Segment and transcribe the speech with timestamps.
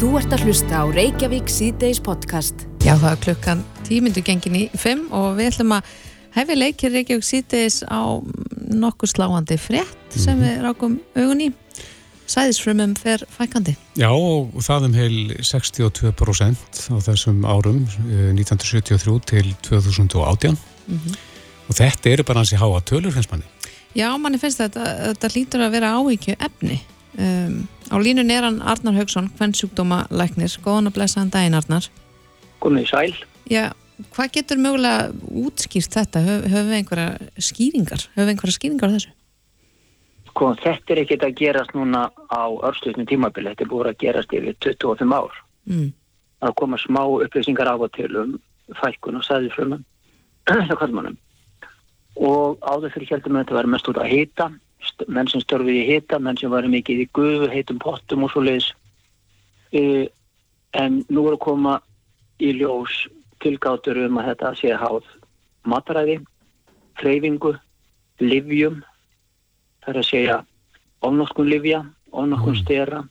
[0.00, 2.62] Þú ert að hlusta á Reykjavík síðdeis podcast.
[2.80, 5.90] Já, það er klukkan tímyndu gengin í fimm og við ætlum að
[6.38, 8.00] hefði leikir Reykjavík síðdeis á
[8.80, 10.44] nokkuð sláandi frétt sem Mhm.
[10.46, 11.52] við rákum augun í.
[12.30, 13.76] Sæðisfrumum fer fækandi.
[13.96, 16.56] Já, og það um heil 62%
[16.88, 20.56] á þessum árum, eh, 1973 til 2018.
[21.68, 23.44] Og þetta eru bara hansi háa tölur, finnst manni.
[23.94, 26.80] Já, manni finnst þetta, þetta lítur að vera ávíkju efni.
[27.18, 30.52] Um, á línun er hann Arnar Haugsson, hvern sjúkdóma læknir.
[30.62, 31.88] Góðan að blessa hann daginn, Arnar.
[32.60, 33.14] komið í sæl.
[33.50, 33.72] Já,
[34.14, 35.10] hvað getur mögulega
[35.44, 36.20] útskýrt þetta?
[36.26, 37.08] Höf, höfum við einhverja
[37.40, 38.04] skýringar?
[38.14, 39.14] Höfum við einhverja skýringar á þessu?
[40.30, 44.32] Sko, þetta er ekkert að gerast núna á örstuðnum tímabili, þetta er búið að gerast
[44.36, 45.40] yfir 25 ár.
[45.66, 45.88] Mm.
[46.40, 48.36] Það koma smá upplýsingar af og til um
[48.78, 49.24] fækkun og
[50.80, 51.16] kallmannum.
[52.20, 54.69] Og áður fyrir heldum að þetta var mest út að hita, st-
[55.08, 58.44] menn sem störfið í hita, menn sem var mikið í gufu, heitum pottum og svo
[58.44, 58.70] leiðis.
[59.72, 60.08] E,
[60.76, 61.78] en nú er að koma
[62.40, 63.04] í ljós
[63.44, 65.08] tilgátur um að þetta sé háð
[65.68, 66.18] mataræði,
[67.00, 67.54] hreyfingu,
[68.20, 68.80] livjum,
[69.84, 70.38] það er að segja
[71.06, 73.02] ofnokkun livja, ofnokkun stera,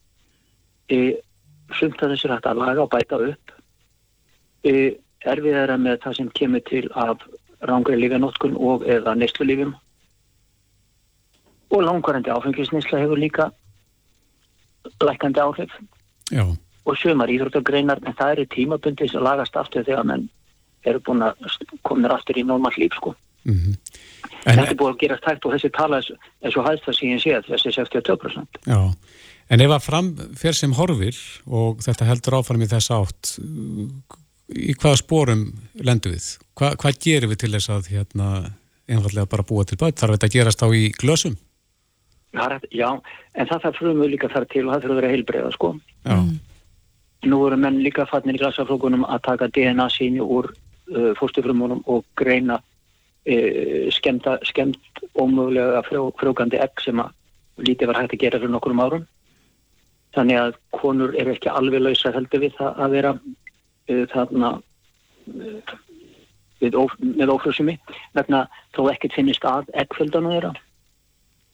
[0.89, 1.19] e,
[1.77, 3.53] sumt að þessu er hægt að laga og bæta upp.
[4.65, 4.73] E,
[5.29, 7.23] erfið er að með það sem kemur til af
[7.67, 9.73] rángri lífjanótkun og eða neyslulífjum.
[11.69, 13.49] Og langvarandi áfengisneysla hefur líka
[15.03, 15.71] lækandi áhrif
[16.31, 16.45] Já,
[16.85, 20.27] og sumar íþróttagreinar en það eru tímabundið sem lagast aftur þegar menn
[20.87, 21.35] eru búin að
[21.85, 23.15] komnir aftur í normal líf sko.
[23.45, 23.75] en,
[24.45, 26.95] Þetta er búin að gera tækt og þessi tala er svo- er svo hæðst það
[26.99, 28.61] sem ég sé þessi 62%.
[28.65, 28.95] já.
[29.49, 33.39] En ef að fram fer sem horfir og þetta heldur áfram í þess átt,
[34.53, 36.37] í hvaða spórum lendu við?
[36.55, 38.53] Hva, hvað gerum við til þess að hérna,
[38.87, 39.97] einfallega bara búa til bætt?
[39.97, 41.37] Þarf þetta að gerast á í glösum?
[42.33, 42.89] Hægt- Já,
[43.35, 45.71] en það þarf frumur líka þar til og það þurfa að vera heilbreyða sko.
[46.05, 46.17] Já,
[47.25, 50.45] Nú eru menn líka fannir í glasaflókunum að taka DNA síni úr
[50.95, 57.11] uh, fóstufrumunum og greina uh, skemmt, skemmt ómögulega frjó, frjókandi egg sem að
[57.67, 59.03] lítið var hægt að gera fyrir nokkurum árum.
[60.15, 64.53] Þannig að konur eru ekki alveg lausa heldur við það að vera uh, þarna
[65.35, 65.75] uh,
[66.63, 67.75] við óf, með ófrjósumi
[68.15, 68.45] vegna
[68.77, 70.53] þó ekkert finnist að eggföldanum þeirra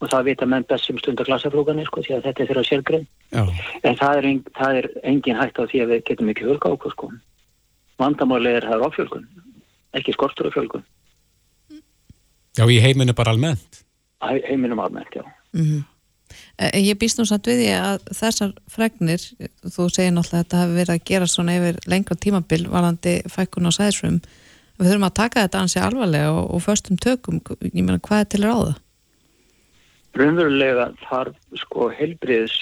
[0.01, 3.05] og það vita menn best sem stundar glasaflókanir sko því að þetta er þeirra sérgrein.
[3.31, 3.43] já,
[3.83, 4.27] En það er,
[4.59, 7.11] það er engin hægt á því að við getum ekki fjölga okkur sko.
[7.99, 9.25] Vandamáli er það er áfjölgun,
[9.95, 10.83] ekki skortur á fjölgun.
[12.57, 13.83] já, í heiminu bara almennt.
[14.21, 15.23] Æ- Heiminum almennt, já.
[15.53, 15.83] Mm
[16.73, 19.21] Ég býst nú samt við því að þessar fregnir,
[19.63, 23.67] þú segir náttúrulega að þetta hafi verið að gera svona yfir lengra tímabil varandi fækkun
[23.69, 24.17] og sæðisfrum
[24.79, 28.29] við þurfum að taka þetta ansi alvarlega og, og förstum tökum, ég meina hvað er
[28.33, 28.73] til ráða?
[30.15, 32.55] Raunverulega þarf sko helbriðis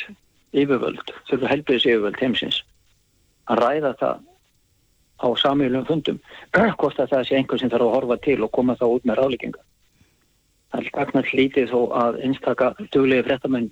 [0.53, 2.61] yfirvöld, þurfa helbriðis yfirvöld heimsins
[3.51, 4.23] að ræða það
[5.23, 6.19] á samílum fundum
[6.79, 9.19] hvort að það sé einhver sem þarf að horfa til og koma þá út með
[9.21, 9.61] ráðlegginga.
[10.73, 13.69] Það er gagnar hlítið þó að einstaka duglegi fréttamenn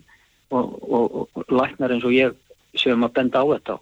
[0.53, 2.37] og, og, og læknar eins og ég
[2.77, 3.79] séum að benda á þetta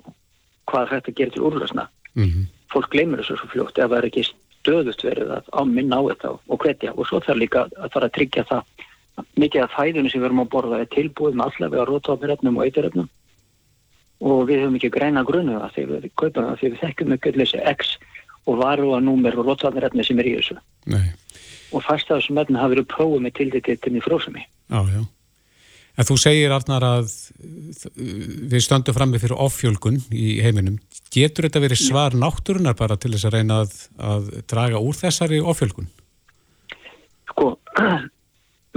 [0.69, 1.89] hvað að gera til úrlösna.
[2.15, 4.25] Mm fólk gleymur þessu svo fljótt ef það er ekki
[4.59, 8.15] stöðust verið að áminna á þetta og hvetja og svo þarf líka að fara að
[8.17, 8.88] tryggja það að
[9.39, 13.09] mikið af fæðunum sem við erum að borða er tilbúið með allavega rótofnirefnum og eiturefnum
[14.19, 17.39] og við höfum ekki greina grunu það þegar við kaupum það þegar við þekkjum allir
[17.43, 17.93] þessi X
[18.49, 20.59] og varuanúmer og rótofnirefni sem er í þessu
[20.89, 21.05] Nei,
[21.71, 24.43] og fast að þessum efni hafa verið prófið með tilditittin í frósumi.
[24.69, 25.01] já, já.
[25.99, 27.09] En þú segir, Arnar, að
[28.47, 30.77] við stöndum frammi fyrir offjölgun í heiminum.
[31.11, 35.41] Getur þetta verið svar náttúrunar bara til þess að reyna að, að draga úr þessari
[35.43, 35.89] offjölgun?
[37.33, 37.49] Sko,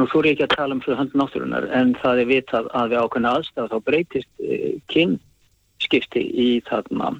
[0.02, 2.92] nú þú er ekki að tala um fyrir hönd náttúrunar en það er vitað að
[2.92, 4.58] við ákveðna aðstæða þá breytist e,
[4.92, 7.12] kynskipti í þarna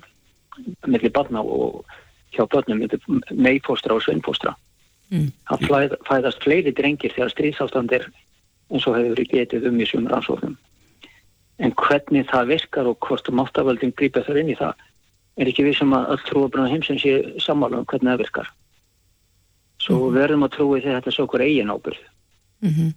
[0.87, 1.85] millir barna og
[2.33, 2.83] hjá börnum
[3.31, 4.55] meifóstra og sveinfóstra.
[5.13, 5.31] Mm.
[5.49, 8.07] Það flæð, fæðast fleiri drengir þegar stríðsástand er
[8.73, 10.57] eins og hefur getið um í sumur rannsóknum.
[11.61, 14.73] En hvernig það virkar og hvort máttavöldin grípa þar inn í það
[15.41, 18.49] er ekki við sem að öll trúabröna heimsins sé sammála um hvernig það virkar.
[19.83, 20.15] Svo Mhm.
[20.17, 22.03] verðum að trúi þegar þetta er svo okkur eigin ábyrð.
[22.63, 22.93] Mm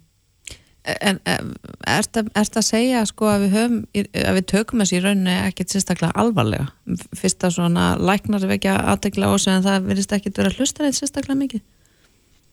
[0.86, 3.78] En er þetta að segja sko að við höfum,
[4.22, 9.26] að við tökum þessi í rauninni ekkert sérstaklega alvarlega fyrst að svona læknar vekja aðtegla
[9.26, 11.64] á þessu en það verðist ekkert vera hlustar eitt sérstaklega mikið?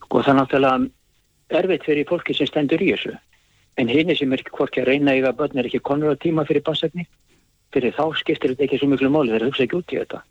[0.07, 3.13] Sko það er náttúrulega erfitt fyrir fólki sem stendur í þessu.
[3.77, 6.45] En hini sem er ekki hvorki að reyna eiga börn er ekki konur á tíma
[6.49, 7.05] fyrir bassefni.
[7.73, 10.23] Fyrir þá skiptir þetta ekki svo miklu máli þegar hugsa ekki út í þetta.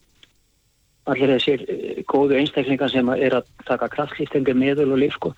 [1.11, 5.33] Allir þessir eh, góðu einstaklingar sem er að taka kraftlýftengur meðul og líf sko.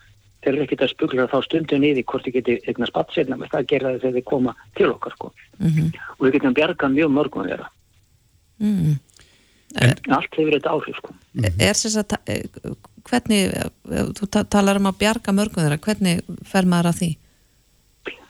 [0.45, 3.55] Þeir eru ekkit að spugla þá stundin í því hvort þið geti eignast battsefna með
[3.55, 5.33] það gera það þegar þið koma til okkar sko.
[5.59, 7.69] Mm Og við getum bjargað mjög mörgum þeirra.
[8.61, 8.95] Mm.
[9.75, 11.15] En, Allt hefur þetta áhrif sko.
[11.43, 12.45] Er þess að, eh,
[13.09, 17.11] hvernig, eh, þú talar um að bjarga mörgum þeirra, hvernig fer maður að því?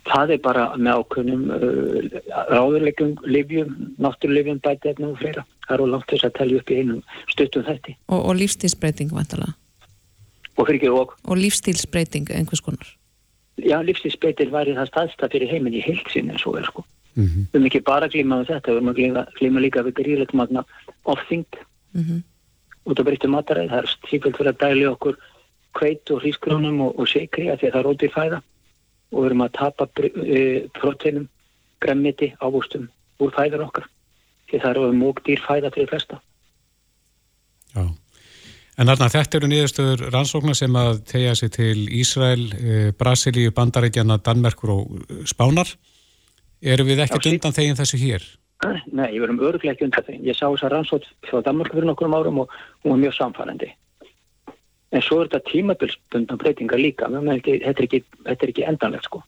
[0.05, 2.16] Það er bara með ákveðnum uh,
[2.52, 5.44] ráðurleikum, livjum, náttúrlivjum, bætefnum og fleira.
[5.64, 7.02] Það eru langt þess að telja upp í einum
[7.32, 7.94] stuttum þetta.
[8.12, 9.56] Og, og lífstílsbreyting, vantalega?
[10.56, 11.14] Og fyrir ekki og.
[11.24, 12.86] Og lífstílsbreyting einhvers konar?
[13.58, 16.84] Já, lífstílsbreyting væri það staðstað fyrir heiminn í heilsin eins og er sko.
[17.14, 17.44] Mm -hmm.
[17.50, 19.94] Við erum ekki bara að glíma með þetta, við erum að glíma, glíma líka við
[20.00, 20.64] gríðleitum aðna
[21.04, 21.58] off-think
[21.92, 22.22] mm -hmm.
[22.84, 23.70] út af breyttu mataræð.
[23.70, 25.16] Það er sífjöld fyrir að dæli okkur
[25.74, 28.42] kveit og hrísgrónum og, og seikri að því að það er ódýr fæða
[29.12, 29.88] og við erum að tapa
[30.38, 31.28] e, proteinum,
[31.80, 32.88] gremmiti, ávústum
[33.22, 33.86] úr fæðar okkar
[34.48, 36.20] því það eru mók dýr fæða fyrir flesta.
[37.74, 37.84] Já.
[38.75, 44.19] En þarna þetta eru nýðustöður rannsóknar sem að tegja sig til Ísrael, e, Brasilíu, Bandarækjana,
[44.19, 45.71] Danmerkur og Spánar.
[46.65, 48.25] Eru við ekkert undan þeginn þessu hér?
[48.65, 50.25] Nei, við erum öruglega ekki undan þeginn.
[50.26, 53.71] Ég sá þess að rannsótt frá Danmark fyrir nokkur árum og hún var mjög samfærandi.
[54.94, 57.11] En svo er þetta tímabilsbundan breytingar líka.
[57.11, 59.23] Þetta er ekki, þetta er ekki endanlegt sko.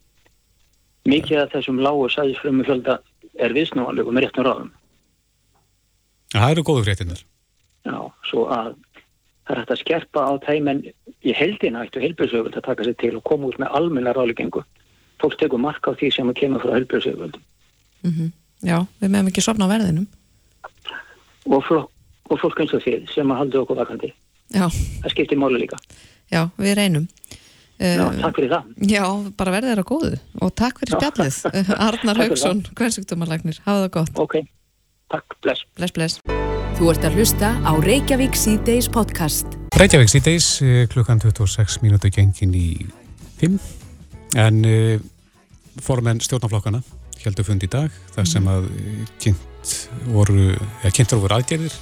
[1.06, 2.98] Mikið af þessum lágu sæðisfrömmu fjölda
[3.38, 4.70] er viðsnúanlegu með réttum ráðum.
[6.34, 7.22] Það eru góðu fréttinnar.
[7.86, 8.74] Já, svo að
[9.46, 10.82] það er hægt að skerpa á þeim en
[11.26, 14.14] ég held eina eitt og heilbjörnsögult að taka sér til og koma út með almenna
[14.16, 14.64] ráðleggingu
[15.22, 17.42] fólk tegur marka á því sem að kemur frá helbjörnsöföldum.
[18.02, 18.30] Mm -hmm.
[18.64, 20.06] Já, við meðum ekki sopna á verðinum.
[21.46, 21.70] Og,
[22.30, 24.12] og fólk eins og þið sem að halda okkur vakandi.
[24.54, 24.66] Já.
[25.02, 25.76] Það skiptir máli líka.
[26.32, 27.08] Já, við reynum.
[27.76, 28.70] Já, uh, takk fyrir það.
[28.88, 29.04] Já,
[29.36, 31.42] bara verðið er að góðu og takk fyrir spjallið.
[31.88, 33.60] Arnar Haugsson, hversugtumarlagnir.
[33.66, 34.18] Hafa það gott.
[34.24, 34.40] Ok,
[35.12, 35.68] takk, bless.
[35.76, 36.35] Bless, bless.
[36.76, 39.54] Þú ert að hlusta á Reykjavík C-Days podcast.
[39.80, 42.84] Reykjavík C-Days, eh, klukkan 26 mínúti gengin í
[43.40, 43.56] 5
[44.36, 45.00] En uh,
[45.80, 46.82] formenn stjórnaflokkana
[47.22, 49.72] heldur fund í dag þar sem að uh, kynnt
[50.12, 50.50] voru,
[50.82, 51.78] eða kynntur voru aðgerðir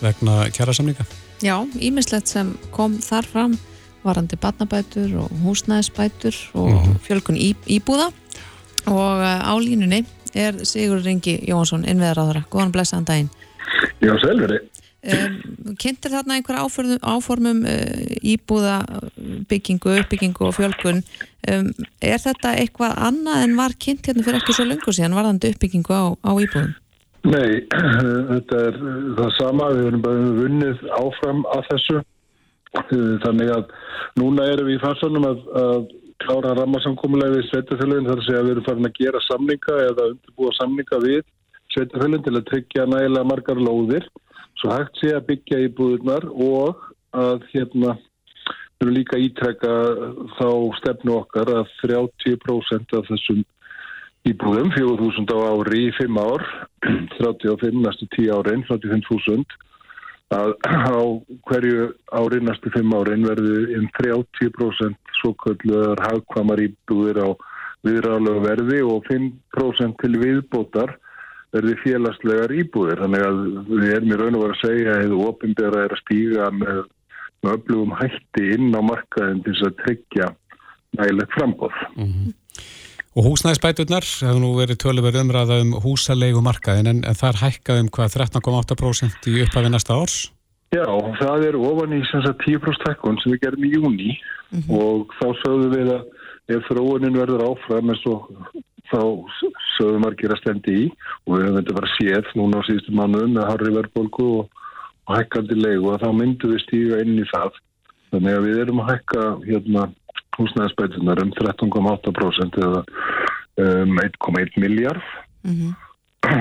[0.00, 1.04] vegna kjærasamlinga.
[1.44, 3.58] Já, ímislegt sem kom þar fram
[4.02, 6.98] varandi batnabætur og húsnæðisbætur og mm -hmm.
[7.04, 8.08] fjölkun í, íbúða
[8.88, 12.46] og á línunni er Sigur Ringi Jónsson, innveðaráðara.
[12.48, 13.30] Góðan blessaðan daginn.
[14.02, 14.60] Já, selveri.
[15.02, 15.32] Um,
[15.82, 18.76] kynntir þarna einhver áformum, áformum uh, íbúða
[19.50, 21.00] byggingu, uppbyggingu og fjölkun
[21.50, 25.50] um, er þetta eitthvað annað en var kynnt hérna fyrir ekki svo lungu síðan varðandi
[25.56, 26.70] uppbyggingu á, á íbúðum?
[27.26, 27.66] Nei,
[28.30, 28.78] þetta er
[29.18, 32.02] það sama, við erum bara vunnið áfram að þessu
[33.26, 33.74] þannig að
[34.22, 35.82] núna erum við í farsanum að, að
[36.22, 40.08] klára rammarsamkomulega við sveitafélagin þar að segja að við erum farin að gera samninga eða
[40.14, 41.22] undirbúa samninga við
[41.72, 44.06] sveitafélagin til að tryggja nægilega margar lóðir.
[44.60, 46.82] Svo hægt sé að byggja íbúðunar og
[47.16, 49.72] að hérna við erum líka ítrekka
[50.38, 50.48] þá
[50.80, 53.42] stefnu okkar að 30% af þessum
[54.26, 56.46] íbúðum, 4.000 á ári í 5 ár,
[57.18, 59.46] 35 næstu 10 árin, 35.000
[60.32, 61.02] að á
[61.48, 67.28] hverju ári næstu 5 árin verður um 30% svo kallar hagkvamar íbúðir á
[67.86, 70.94] viðráðlega verði og 5% til viðbótar
[71.52, 73.02] verði félagslegar íbúðir.
[73.04, 73.40] Þannig að
[73.70, 76.84] við erum í raun og verið að segja að það ofinbæra er að stíga með,
[77.42, 80.30] með öflugum hætti inn á markaðin til að tryggja
[80.98, 81.82] nægilegt frambóð.
[81.96, 82.38] Mm -hmm.
[83.12, 87.40] Og húsnæðisbæturnar, það hefur nú verið tölur umræða um húsalegu markaðin en, en það er
[87.44, 90.16] hækkað um hvað 13,8% í upphafi næsta árs?
[90.72, 90.88] Já,
[91.20, 94.70] það er ofan í 10% hækkun sem við gerum í júni mm -hmm.
[94.80, 96.02] og þá sögðum við að
[96.56, 98.30] ef þróunin verður áfram eins og
[98.92, 99.02] þá
[99.76, 100.84] sögum margir að stendi í
[101.26, 104.62] og við höfum þetta bara séð núna á síðustu mannuðum með harri verðbólku og,
[105.08, 107.60] og hækkandi leigu og þá myndum við stíga inn í það.
[108.12, 109.82] Þannig að við erum að hækka hérna
[110.38, 112.80] húsnæðisbætunar um 13,8% eða
[113.62, 115.02] um 1,1 miljard
[115.44, 115.72] mm -hmm.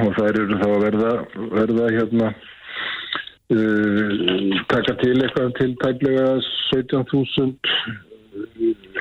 [0.07, 1.11] og það eru þá að verða,
[1.59, 2.27] verða hérna
[3.55, 4.11] uh,
[4.71, 6.27] taka til eitthvað til tæmlega
[6.71, 7.55] 17.000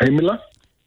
[0.00, 0.38] heimila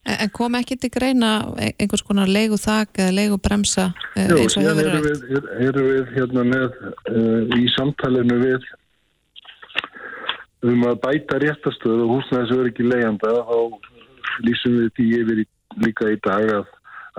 [0.04, 3.86] En kom ekki til greina einhvers konar leigu þak eða leigu bremsa
[4.20, 5.22] eh, eins og hefur verið?
[5.32, 8.68] Jú, erum við hérna með uh, í samtalenu við
[10.68, 13.58] um að bæta réttastöðu og húsnæðis verður ekki leiðanda þá
[14.44, 15.48] lýsum við því yfir í,
[15.86, 16.68] líka í dag að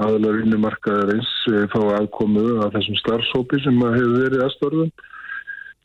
[0.05, 4.93] aðalega vinnumarkaðarins uh, fá aðkomu að þessum starfsópi sem hefur verið aðstörðum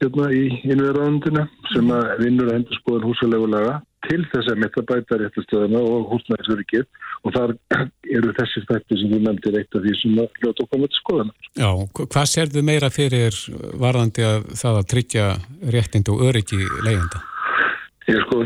[0.04, 4.88] hérna í innverðaröndina sem að vinnur að hendur skoðan húsalegulega til þess að mitt að
[4.90, 6.86] bæta réttastöðuna og húsnæðisverkið
[7.28, 7.54] og þar
[8.18, 11.36] eru þessi stætti sem þú nefndir eitt af því sem hljóta okkur með skoðana.
[11.60, 13.42] Já, hvað þið meira fyrir
[13.82, 15.28] varðandi að það að tryggja
[15.76, 17.24] réttind og öryggi leiðenda?
[18.10, 18.40] Ég sko,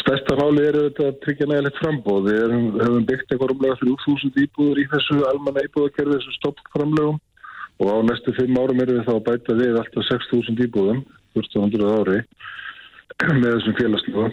[0.00, 2.30] stærsta ráli er þetta að tryggja nægilegt frambóð.
[2.30, 7.18] Við hefum byggt eitthvað umlega 3000 íbúður í þessu almanna íbúðakerfi, þessu stoppframlegum
[7.82, 11.02] og á næstu fimm árum erum við þá að bæta við alltaf 6.000 íbúðum
[11.34, 12.20] 1400 ári
[13.42, 14.28] með þessum félagslífa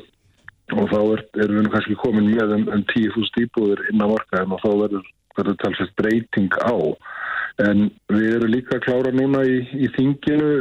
[0.76, 4.56] og þá er, erum við kannski komin með um, um 10.000 íbúður inn á markaðum
[4.56, 6.76] og þá verður, verður talsveit breyting á
[7.68, 10.52] en við erum líka að klára núna í, í þinginu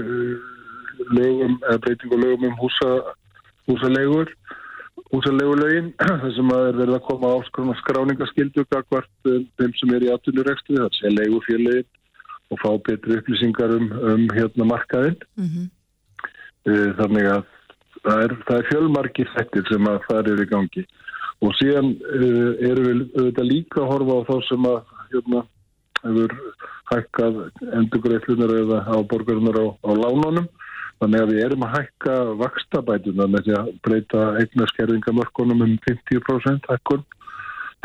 [1.17, 2.91] lögum, eða breyting og lögum um húsa,
[3.71, 4.35] húsalegur
[5.11, 10.13] húsalegulegin þar sem að er verið að koma áskrona skráningaskildu hvert þeim sem er í
[10.15, 11.89] atvinnurekstu það sé legufélagin
[12.51, 15.67] og fá betri upplýsingar um, um hérna markaðinn mm -hmm.
[16.99, 17.45] þannig að
[18.05, 20.85] það er, það er fjölmarkir þettir sem að það eru í gangi.
[21.41, 24.81] Og síðan uh, erum við auðvitað líka að horfa á þá sem að
[25.11, 25.45] hérna
[26.01, 26.35] hefur
[26.91, 27.39] hækkað
[27.79, 30.49] endurgreiflunar eða á borgarunar á, á lánunum.
[31.01, 36.69] Þannig að við erum að hækka vakstabætuna með því að breyta eigna skerðingamörkunum um 50%
[36.69, 37.07] hækkun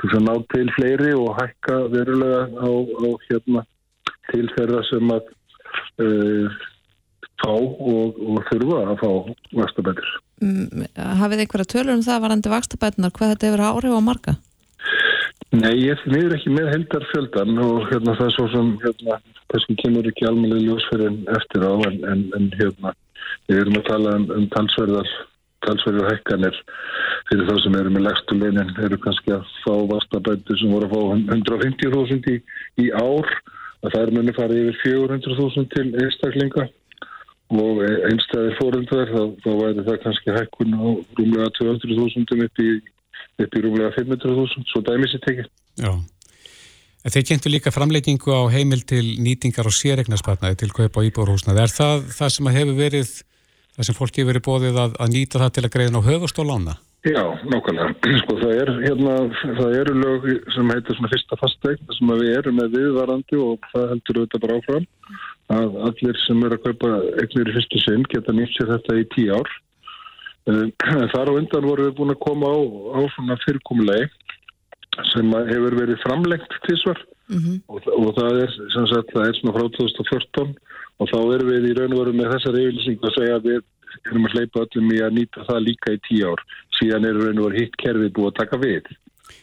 [0.01, 3.63] til að ná til fleiri og hækka verulega á, á hérna
[4.31, 5.29] til þeirra sem að
[6.03, 6.57] uh,
[7.43, 9.09] fá og, og þurfa að fá
[9.61, 10.11] vakstabætur.
[10.43, 10.85] Mm,
[11.21, 14.35] hafið einhverja tölur um það varandi vakstabætunar, hvað þetta hefur áhrif á marga?
[15.55, 19.19] Nei, ég miður ekki með heldarfjöldan og hérna það er svo sem hérna,
[19.53, 22.91] þessum kemur ekki almenna ljósferðin eftir á en, en, en hérna
[23.47, 25.11] við erum að tala um, um talsverðar
[25.65, 26.57] talsverðar hækkanir
[27.29, 30.95] fyrir þá sem eru með legstu leinin eru kannski að fá vastabættur sem voru að
[30.95, 31.01] fá
[31.37, 32.37] 150.000 í,
[32.83, 33.31] í ár
[33.85, 36.67] að það er munni farið yfir 400.000 til einstaklinga
[37.53, 40.85] og einstæðir fóröldar þá, þá væri það kannski hækkun á
[41.19, 42.63] rúmlega 200.000 upp
[43.43, 45.49] upp í rúmlega 500.000 svo dæmis ég tekið.
[45.83, 51.65] Já, en þeir kynntu líka framleikingu á heimil til nýtingar og sérregnarspartnaði til kaupa íbúrhúsnaði.
[51.65, 53.13] Er það það sem hefur verið,
[53.75, 56.41] það sem fólki hefur verið bóðið að, að nýta það til að greiðna á höfust
[56.41, 56.77] og lána?
[57.05, 58.15] Já, nákvæmlega.
[58.23, 59.15] Sko það er hérna,
[59.59, 60.23] það eru lög
[60.55, 64.55] sem heitir svona fyrsta fasteg sem við erum með viðvarandi og það heldur auðvitað bara
[64.57, 64.87] áfram
[65.53, 69.07] að allir sem eru að kaupa eignir í fyrstu sinn geta nýtt sér þetta í
[69.13, 69.51] tíu ár.
[71.13, 72.57] Þar á undan vorum við búin að koma á,
[72.97, 74.09] á svona fyrirkomulegi
[75.11, 77.57] sem hefur verið framlengt tísvar mm -hmm.
[77.67, 80.53] og, og það er sem sagt það er svona frá 2014
[80.99, 83.61] og þá erum við í raun og veru með þessar yfirlýsingu að segja að við
[84.11, 86.45] erum að hleypa öllum í að nýta það líka í tíu ár
[86.79, 88.93] síðan eru raun og veru hitt kerfið búið að taka við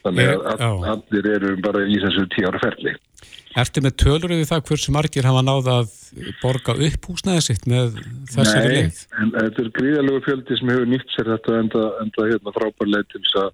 [0.04, 2.94] þannig að all, allir eru bara í þessu tíu ára ferli
[3.52, 5.90] Ertu með tölur yfir það hversu margir hafa náða að
[6.40, 7.98] borga upp húsnæðið sitt með
[8.32, 9.02] þessari leið?
[9.02, 13.08] Nei, en þetta er gríðalögur fjöldi sem hefur nýtt sér þetta enda, enda hérna frábærlega
[13.12, 13.50] til þess að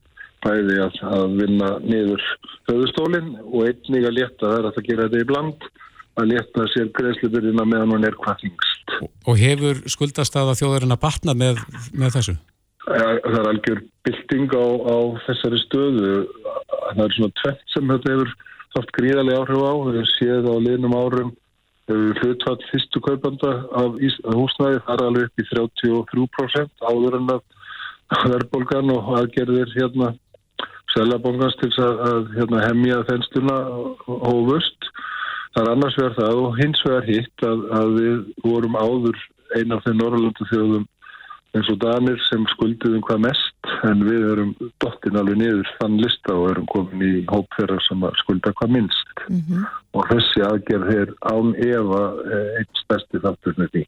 [0.46, 2.26] bæði að, að vinna niður
[2.70, 5.68] höfustólinn og einnig að leta það er að það gera þetta í bland
[6.18, 8.94] að leta sér greiðslubyrðina meðan hún er hvað þingst.
[9.26, 11.62] Og hefur skuldastæða þjóðurinn að batna með,
[11.94, 12.36] með þessu?
[12.86, 16.12] Það er algjör bylting á, á þessari stöðu.
[16.94, 18.32] Það er svona tvett sem þetta hefur
[18.76, 19.72] haft gríðarlega áhrif á.
[19.88, 21.34] Við hefum séð á liðnum árum
[21.88, 23.98] hlutfall fyrstu kaupanda af,
[24.36, 24.80] húsnæði.
[24.86, 27.44] Það er alveg upp í 33% áður en að
[28.32, 30.12] verðbólgan og aðgerðir hérna
[30.94, 33.56] selabongast til að, að hérna, hemmja þennstuna
[34.06, 34.92] hófust.
[35.54, 39.20] Það er annars vegar það og hins vegar hitt að, að við vorum áður
[39.56, 40.86] eina af þeim Norrlöndu þjóðum
[41.58, 46.34] eins og Danir sem skuldiðum hvað mest en við erum dottin alveg niður þann lista
[46.34, 49.68] og erum komin í hópferðar sem skulda hvað minnst mm -hmm.
[49.98, 53.84] og þessi aðgerð er án efa eh, einn stærsti þáttur með því.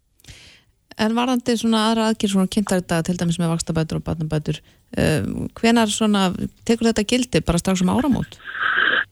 [1.01, 5.49] En varandi svona aðra aðgerð svona kynntar þetta til dæmis með vakstabætur og batnabætur um,
[5.61, 6.33] hvenar svona
[6.67, 8.37] tekur þetta gildi bara strax um áramót?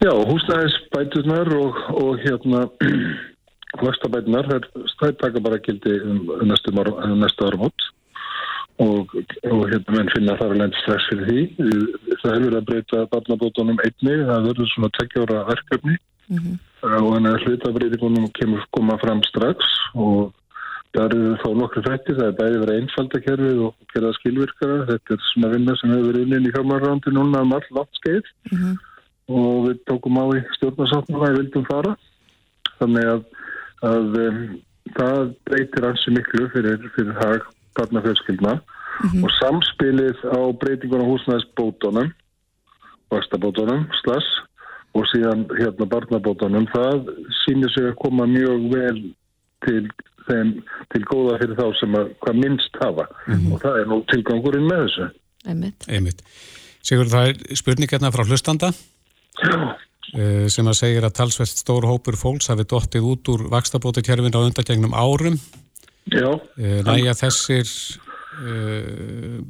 [0.04, 2.68] Já, húsnæðisbætunar og, og hérna
[3.86, 4.50] vakstabætunar
[5.00, 6.18] það taka bara gildi um
[6.50, 7.88] næstu, næstu áramót
[8.82, 9.14] og,
[9.50, 11.44] og hérna menn finna þar alveg stress fyrir því.
[12.22, 16.58] Það hefur að breyta barnabótonum einni, það verður svona tekjára verkefni mm -hmm.
[17.02, 20.32] og þannig að hlutabreitingunum kemur koma fram strax og
[20.94, 24.78] það eru þá nokkru fætti, það er bæði verið einfaldakerfið og gerða skilvirkara.
[24.92, 28.56] Þetta er svona vinna sem hefur verið inn í hjálmarrándi núna um all landskeið mm
[28.58, 28.74] -hmm.
[29.28, 31.92] og við tókum á í stjórnarsáttmála að við vildum fara.
[32.78, 33.22] Þannig að,
[33.82, 34.42] að um,
[34.94, 37.42] það breytir ansi miklu fyrir, fyrir hag
[37.78, 39.24] barnafjölskyldna mm -hmm.
[39.24, 42.12] og samspilið á breytingun á húsnæðisbótonum
[43.12, 44.28] vakstabótonum, slass
[44.96, 47.08] og síðan hérna barnabótonum það
[47.44, 48.98] sínir sig að koma mjög vel
[49.66, 49.84] til
[50.28, 53.52] þeim til góða fyrir þá sem að hvað minnst hafa mm -hmm.
[53.52, 55.10] og það er nú tilgangurinn með þessu
[55.48, 55.84] Einmitt.
[55.88, 56.22] Einmitt.
[56.82, 58.72] Sigur það er spurning hérna frá hlustanda
[59.42, 59.76] Já
[60.16, 64.40] eh, sem að segja að talsvert stór hópur fólks hafi dottið út úr vakstabótakerfin á
[64.40, 65.38] undagegnum árum
[66.86, 67.72] næja þessir
[68.42, 69.40] uh,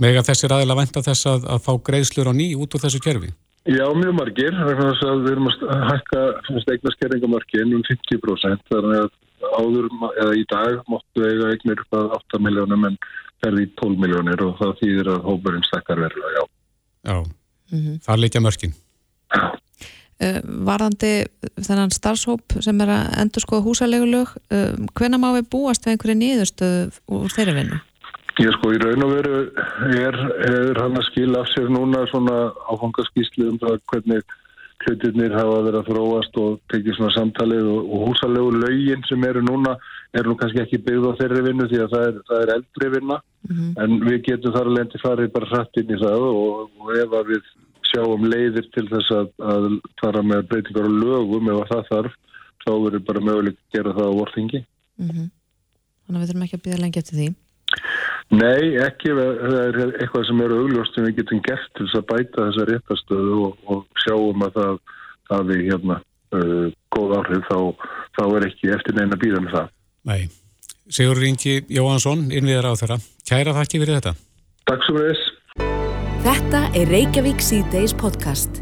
[0.00, 3.32] mega þessir aðeila venda þess að, að fá greiðslur á ný út úr þessu kerfi?
[3.66, 4.54] Já, mjög margir.
[4.54, 6.20] Við erum að hækka
[6.70, 9.14] eignar skerringamörkin um 50% þannig að
[9.58, 9.88] áður
[10.22, 12.98] eða í dag móttu eiga eignir upp að 8 miljónum en
[13.42, 16.42] ferði í 12 miljónir og það þýðir að hóparinn stakkar verða, já.
[17.06, 17.98] Já, mm -hmm.
[18.06, 18.74] það leikja mörkin.
[19.34, 19.42] Já.
[20.16, 21.26] Uh, varðandi
[21.60, 26.16] þennan starfshóp sem er að endur skoða húsalegulög, uh, hvenna má við búast við einhverju
[26.22, 27.80] nýðurstöðu úr þeirri vinnu?
[28.40, 29.36] Ég sko í raun og veru
[29.96, 32.38] er, er hann að skila af sér núna svona
[32.72, 34.34] áfangaskíslu um það hvernig
[34.84, 39.44] hlutirnir hafa verið að þróast og tekið svona samtalið og, og húsalegu laugin sem eru
[39.44, 39.76] núna
[40.16, 42.90] er nú kannski ekki byggð á þeirri vinnu því að það er, það er eldri
[42.96, 43.70] vinna mm -hmm.
[43.84, 47.16] en við getum þar að lendi farið bara hrætt inn í það og, og ef
[47.20, 47.54] að við
[47.90, 49.66] sjáum leiðir til þess að, að
[50.02, 52.20] fara með breytingar og lögum ef að það þarf
[52.66, 55.26] þá verður bara mögulegt að gera það á vortingi mm -hmm.
[56.06, 57.28] Þannig að við þurfum ekki að býða lengi eftir því
[58.34, 59.12] Nei, ekki.
[59.14, 62.66] Það er eitthvað sem eru augljóst sem við getum gert til þess að bæta þessa
[62.70, 64.80] réttastöðu og, og sjáum að það
[65.30, 66.66] hafi hérna uh,
[66.96, 67.58] góð áhrif þá,
[68.18, 69.72] þá er ekki eftir neina býðan það.
[70.10, 70.20] Nei.
[70.86, 73.00] Sigur Ringi Jóhansson, innviðar á þeirra.
[73.26, 74.14] Kæra þakki fyrir þetta.
[74.70, 75.85] Takk svo fyrir þess.
[76.26, 78.56] Þetta er Reykjavík C-Days podcast.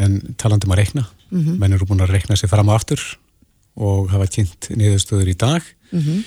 [0.00, 1.02] En talandum að rekna.
[1.28, 1.58] Mm -hmm.
[1.60, 3.00] Menn eru búin að rekna sér fram á aftur
[3.76, 5.62] og hafa kynnt niðurstöður í dag.
[5.92, 6.00] Mhm.
[6.00, 6.24] Mm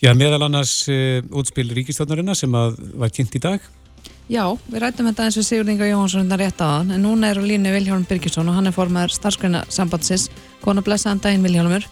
[0.00, 3.60] Já, meðal annars uh, útspil ríkistjóðnarina sem að var kynnt í dag.
[4.28, 7.30] Já, við rættum þetta eins og Sigur Inga Jóhansson þetta rétt á hann, en núna
[7.30, 10.30] er á línu Viljálfur Birgisson og hann er formar starfskræna sambandsins.
[10.62, 11.84] Kona blessaðan daginn Viljálfur.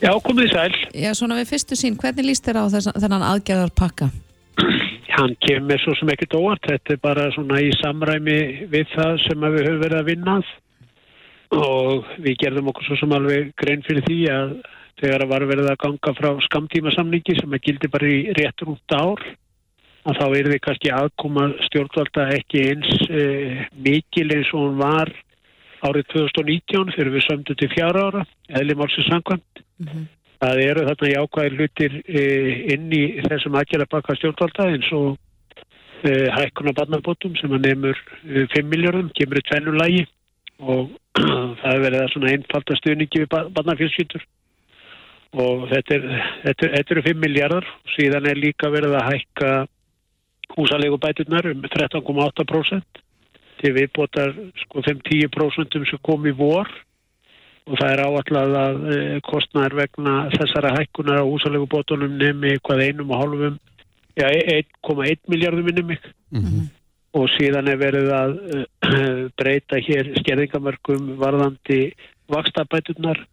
[0.00, 0.72] Já, komið í sæl.
[0.94, 4.10] Já, svona við fyrstu sín, hvernig líst þér á þessan, þennan aðgerðar pakka?
[5.14, 8.38] Hann kemur svo sem ekkert óvart, þetta er bara svona í samræmi
[8.72, 10.48] við það sem við höfum verið að vinnað
[11.54, 14.56] og við gerðum okkur svo sem alveg grein fyrir því að
[15.00, 18.96] þegar var verið að ganga frá skamtíma samningi sem að gildi bara í rétt rúnt
[18.96, 19.22] ár
[20.04, 23.22] að þá er þið kannski aðkoma stjórnvalda ekki eins e,
[23.86, 25.12] mikil eins og hún var
[25.84, 28.26] árið 2019 þegar við sömdu til fjara ára
[28.58, 30.04] eðli málsins sangkvæmt mm -hmm.
[30.42, 32.24] Það eru þarna jákvæðir hlutir e,
[32.74, 35.16] inn í þessum aðgjara baka stjórnvalda eins og
[36.04, 38.02] e, hækkuna barnabótum sem að nefnur
[38.54, 40.06] 5 miljardum, kemur í tvennu lægi
[40.62, 40.94] og
[41.60, 44.26] það er verið að svona einfalda stuðningi við barnafjölskyttur
[45.34, 49.54] og þetta, er, þetta, þetta eru 5 miljardar og síðan er líka verið að hækka
[50.54, 53.02] húsalegu bæturnar um 13,8%
[53.62, 56.68] til viðbótar sko 5-10% sem kom í vor
[57.64, 62.86] og það er áallag að eh, kostnæður vegna þessara hækkunar á húsalegu bótunum nefni hvað
[62.88, 63.60] einum og hálfum
[64.20, 66.66] ja, 1,1 miljardum nefni mm -hmm.
[67.20, 71.94] og síðan er verið að uh, breyta hér skerðingamörkum varðandi
[72.28, 73.24] vakstabæturnar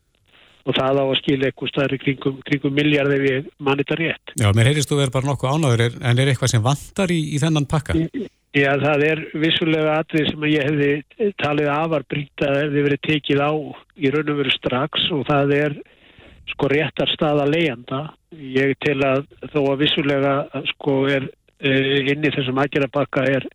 [0.66, 4.36] og það á að skilja eitthvað stærri kringum, kringum miljard ef ég manni þetta rétt.
[4.38, 7.42] Já, mér heyrist þú verið bara nokkuð ánáður en er eitthvað sem vantar í, í
[7.42, 7.98] þennan pakka?
[8.52, 13.44] Já, það er vissulega atrið sem ég hefði talið afar bríkt að hefði verið tekið
[13.48, 13.52] á
[13.96, 15.78] í raun og veru strax og það er
[16.52, 18.02] sko réttar staða leiðanda.
[18.36, 20.34] Ég til að þó að vissulega
[20.74, 21.30] sko er
[21.64, 23.48] eh, inn í þessum aðgerðabakka er,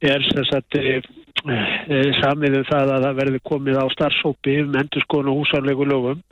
[0.00, 0.96] er að e,
[1.44, 6.24] e, samiðu um það að það verði komið á starfsópi um endur skonu húsarlegu lögum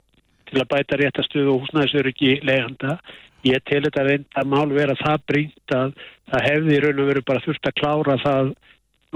[0.48, 2.96] til að bæta réttastuðu og húsnæðisöryggi leiðanda.
[3.46, 5.94] Ég tel þetta reynda mál vera það brínt að
[6.30, 8.50] það hefði í raun og veru bara þurft að klára það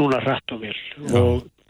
[0.00, 0.78] núna rætt og vil.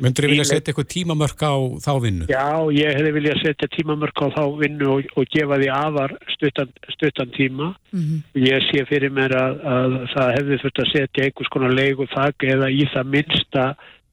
[0.03, 2.25] Möndur þið vilja setja eitthvað tímamörk á þá vinnu?
[2.27, 6.73] Já, ég hefði vilja setja tímamörk á þá vinnu og, og gefa því afar stuttan,
[6.97, 7.69] stuttan tíma.
[7.95, 8.25] Mm -hmm.
[8.43, 12.49] Ég sé fyrir mér að, að það hefði þurft að setja einhvers konar leigu þak
[12.55, 13.65] eða í það minsta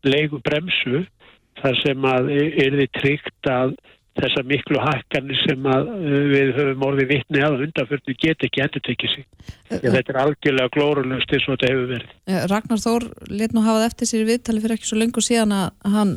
[0.05, 1.05] leigu bremsu
[1.61, 3.73] þar sem að er þið tryggt að
[4.19, 5.91] þessar miklu hækkanir sem uh,
[6.31, 9.27] við höfum orðið vittni að undanfjörnu get ekki endur tekið sig.
[9.71, 9.77] Uh.
[9.85, 12.11] Þetta er algjörlega glóralust eins og þetta hefur verið.
[12.27, 15.95] Uh, Ragnar Þór lit nú hafað eftir sér viðtali fyrir ekki svo lengur síðan að
[15.95, 16.13] hann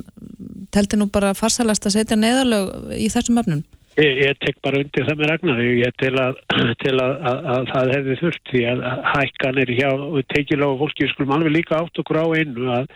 [0.74, 3.64] telti nú bara farsalast að setja neðalög í þessum öfnum.
[3.94, 5.64] Ég, ég tek bara undir það með Ragnar.
[5.78, 6.38] Ég til að,
[6.83, 9.90] til að, að, að það hefði þurft því að hækkanir hjá
[10.35, 12.88] tekilágu fólki, við skulum alveg líka átt okkur á einu að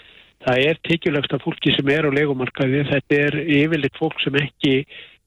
[0.46, 4.74] það er tekjulegst af fólki sem er á leikumarkaði þetta er yfirleitt fólk sem ekki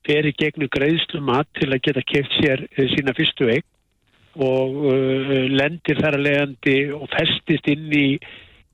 [0.08, 3.68] fer í gegnu greiðslumat til að geta keft sér eh, sína fyrstu eign
[4.32, 8.06] og uh, lendir þar að leiðandi og festist inn í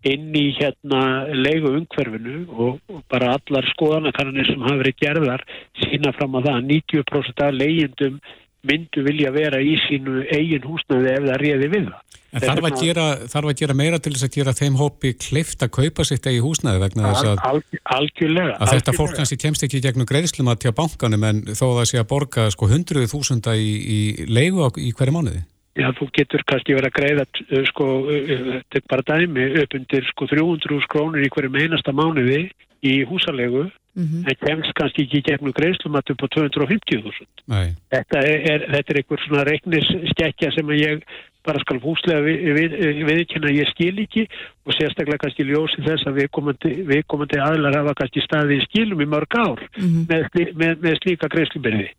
[0.06, 1.02] inn í hérna
[1.34, 5.43] leigu umhverfinu og, og bara allar skoðanakannanir sem hafa verið gerðar
[5.82, 8.19] sína fram á það að 90% af leigjendum
[8.67, 12.04] myndu vilja vera í sínu eigin húsnaði ef það réði við það.
[12.28, 15.63] En þarf að, gera, þarf að gera meira til þess að gera þeim hópi kleift
[15.63, 17.62] að kaupa sitt eigi húsnaði vegna þess að, al,
[17.98, 21.78] algjörlega, að þetta fólk kannski kemst ekki gegnum greiðslum að að bankanum en þó að
[21.80, 25.46] það sé að borga sko hundruðu þúsunda í, í leigu í hverju mánuði?
[25.78, 29.76] já, þú getur kannski verið að greiða uh, sko, uh, þetta er bara dæmi upp
[29.80, 32.48] undir sko 300 krónur í hverju einasta mánuði
[32.86, 34.30] í húsalegu mm -hmm.
[34.30, 39.48] en kemst kannski ekki gegnum greiðslumat upp á 250.000 þetta er, þetta er einhver svona
[39.50, 41.02] reiknisskekkja sem ég
[41.48, 44.24] bara skal húslega viðkynna við, við ég skil ekki
[44.68, 46.22] og sérstaklega kannski ljósi þess að
[46.92, 50.04] við komandi aðlar hafa kannski staðið í skilum í mörg ár mm -hmm.
[50.10, 51.90] með, með, með slíka greiðslubyrði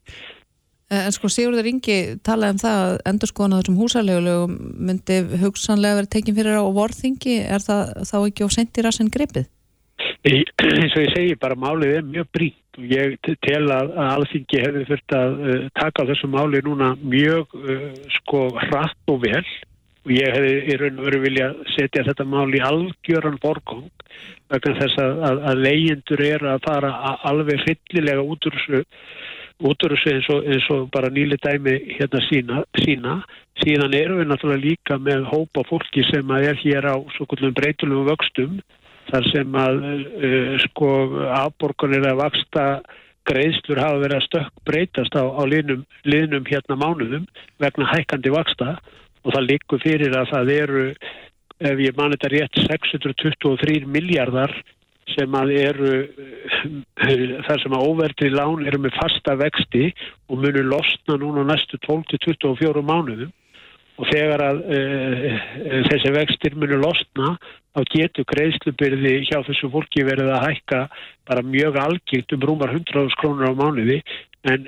[0.92, 5.20] eh, En sko Sigurður Ingi talaði um það að endur skoðan að þessum húsarlegulegum myndi
[5.42, 9.48] hugsanlega verið tekinn fyrir á vorþingi er það þá ekki á sendir að senn greipið?
[10.28, 14.60] Eins og ég segi bara málið er mjög bríkt og ég tel að, að alþingi
[14.64, 17.86] hefði þurft að uh, taka þessu máli núna mjög uh,
[18.18, 19.44] sko hratt og vel.
[20.06, 23.88] Og ég hefði í raun og veru vilja setja þetta máli í algjöran borgong
[24.48, 26.92] vegna þess að, að, að leyendur er að fara
[27.28, 28.84] alveg hryllilega út úr þessu
[29.68, 33.20] út úr þessu eins og, eins og bara nýli dæmi hérna sína, sína.
[33.58, 38.60] Síðan eru við náttúrulega líka með hópa fólki sem er hér á svo breytulegu vöxtum
[39.08, 40.88] þar sem að uh, sko
[41.40, 42.64] afborgunir að vaksta
[43.28, 47.26] greiðslur hafa verið að stökk breytast á, á liðnum, liðnum hérna mánuðum
[47.60, 48.76] vegna hækkandi vaksta
[49.24, 50.84] og það likur fyrir að það eru
[51.58, 54.54] ef ég mani þetta rétt 623 miljardar
[55.14, 55.92] sem að eru
[57.46, 59.88] þar sem að óverðri lán eru með fasta vexti
[60.28, 63.32] og munur losna núna næstu 12-24 mánuðum
[63.98, 64.80] og þegar að e,
[65.88, 67.32] þessi vextir munur losna
[67.74, 70.80] þá getur greiðslubyrði hjá þessu fólki verið að hækka
[71.28, 73.98] bara mjög algilt um rúmar 100 krónur á mánuði.
[74.46, 74.66] En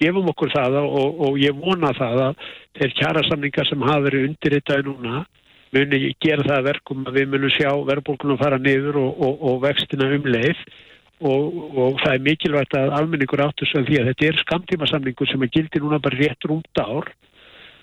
[0.00, 2.44] gefum okkur það og, og ég vona það að
[2.78, 5.24] þeir kjærasamningar sem hafa verið undirritaði núna
[5.74, 10.08] muni gera það verkum að við munum sjá verðbólkunum fara niður og, og, og vextina
[10.16, 10.60] um leið.
[11.18, 15.42] Og það er mikilvægt að almenningur áttu svo því að þetta er skamtíma samningur sem
[15.42, 17.10] er gildi núna bara rétt rúmt ár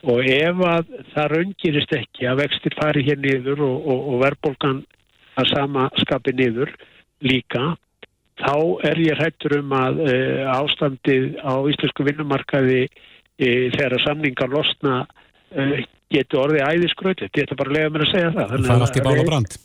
[0.06, 4.84] og ef að það raungirist ekki að vextir fari hér niður og, og, og verðbólgan
[5.36, 6.72] að sama skapi niður
[7.26, 7.74] líka
[8.40, 8.56] þá
[8.90, 10.16] er ég hættur um að e,
[10.52, 15.04] ástandið á íslensku vinnumarkaði e, þegar samningar losna
[15.52, 18.52] e, getur orðið æðisgröðið, þetta er bara að lega mér að segja það.
[18.56, 19.56] Það er allt í bála brand.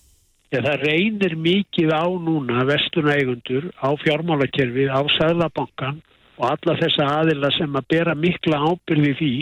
[0.51, 6.01] Já, það reynir mikið á núna vestunægundur, á fjármálakerfið, á Sæðlabankan
[6.41, 9.35] og alla þessa aðila sem að bera mikla ábyrði því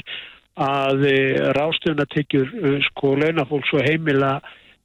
[0.59, 4.39] að eh, rástunatekjur eh, sko launafólks og heimila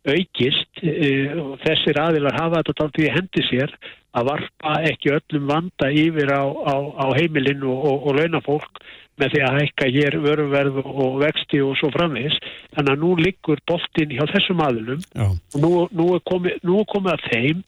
[0.04, 3.74] aukist eh, og þessir aðilar hafa þetta aldrei í hendi sér
[4.14, 8.84] að varpa ekki öllum vanda yfir á, á, á heimilin og, og, og launafólk
[9.22, 12.38] með því að hækka hér vöruverð og vexti og svo framvegs.
[12.74, 15.28] Þannig að nú liggur boltin hjá þessum aðilum Já.
[15.30, 17.62] og nú, nú, er komið, nú komið að þeim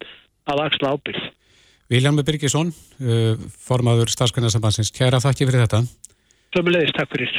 [0.50, 1.28] að axla ábyrð.
[1.94, 2.72] Viljámi Birgisson,
[3.62, 5.84] formaður starfsgrunarsambansins, kæra þakki fyrir þetta.
[6.56, 7.32] Sömulegis, takk fyrir.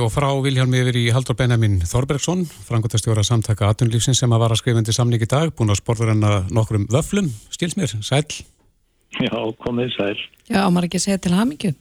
[0.00, 4.62] Og frá Vilhelm yfir í Haldur Benjamin Þorbergsson, frangotastjóra samtaka atunlífsins sem að var að
[4.62, 8.24] skrifandi samning í dag, búin að sporða hennar nokkrum vöflum, stilsmér, sæl.
[9.20, 10.14] Já, komið sæl.
[10.48, 11.74] Já, maður ekki segja til hamingju.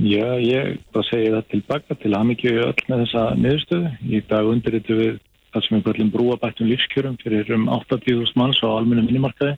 [0.00, 3.94] Já, ég bara segja það tilbaka til hamingju öll með þessa niðurstöðu.
[4.10, 5.14] Í dag undirritu við
[5.54, 9.54] það sem við kallum brúabættum lífskjörum fyrir um 80.000 manns á almenna minimarkaði.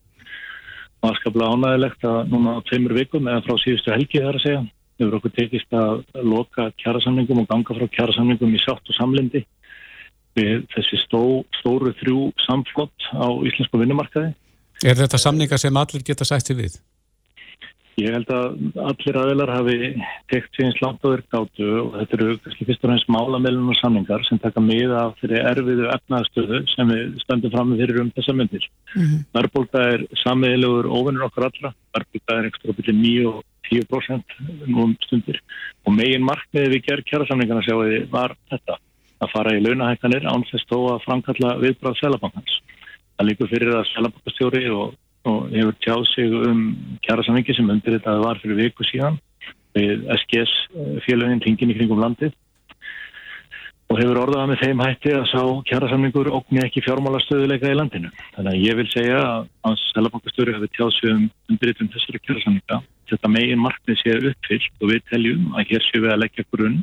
[1.00, 4.44] Það var skaplega ánægilegt að núna á tveimur vikum eða frá síðustu helgi þar að
[4.44, 4.62] segja
[5.02, 9.44] hefur okkur tekist að loka kjærasamningum og ganga frá kjærasamningum í sátt og samlendi
[10.38, 14.32] við þessi stó, stóru þrjú samflott á íslensku vinnumarkaði.
[14.82, 16.78] Er þetta samninga sem allir geta sætt sér við?
[18.00, 18.46] Ég held að
[18.88, 19.76] allir aðeinar hafi
[20.32, 23.76] tekt síðan slátt á þeir gátu og þetta eru kannski fyrst og fremst málameilun og
[23.76, 28.12] samningar sem taka miða af þeirri erfiðu efnaðstöðu sem við stöndum fram með fyrir um
[28.16, 28.68] þessa myndir.
[28.94, 29.24] Mm -hmm.
[29.36, 34.24] Verðbólda er samiðilegur ofinnur okkar allra, verðbólda er ekstra byrju 9 og 10%
[34.72, 35.42] nú um stundir
[35.84, 38.78] og megin markmiði við gerð kjærasamningarna sjáuði var þetta
[39.22, 42.58] að fara í launahækkanir án þess þó að framkalla viðbráð selabankans.
[43.16, 46.62] Það líkur fyrir að selabankastjóri og, og hefur tjáð sig um
[47.06, 49.18] kjærasamningi sem undir þetta var fyrir viku síðan
[49.76, 52.34] við SGS eh, félagin tingin í kringum landið
[53.92, 58.08] og hefur orðað með þeim hætti að sá kjærasamningur ógni ekki fjármálastöðuleika í landinu.
[58.36, 62.80] Þannig að ég vil segja að hans selabankastjóri hefur tjáð sig um undirritum þessari kjærasamninga
[63.12, 66.80] þetta megin markmið sé uppfyllt og við teljum að hér séu við að leggja grunn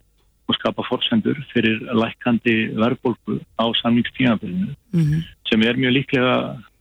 [0.50, 5.22] og skapa fórsendur fyrir lækandi verðbólku á samningstímafélinu mm -hmm.
[5.50, 6.36] sem er mjög líklega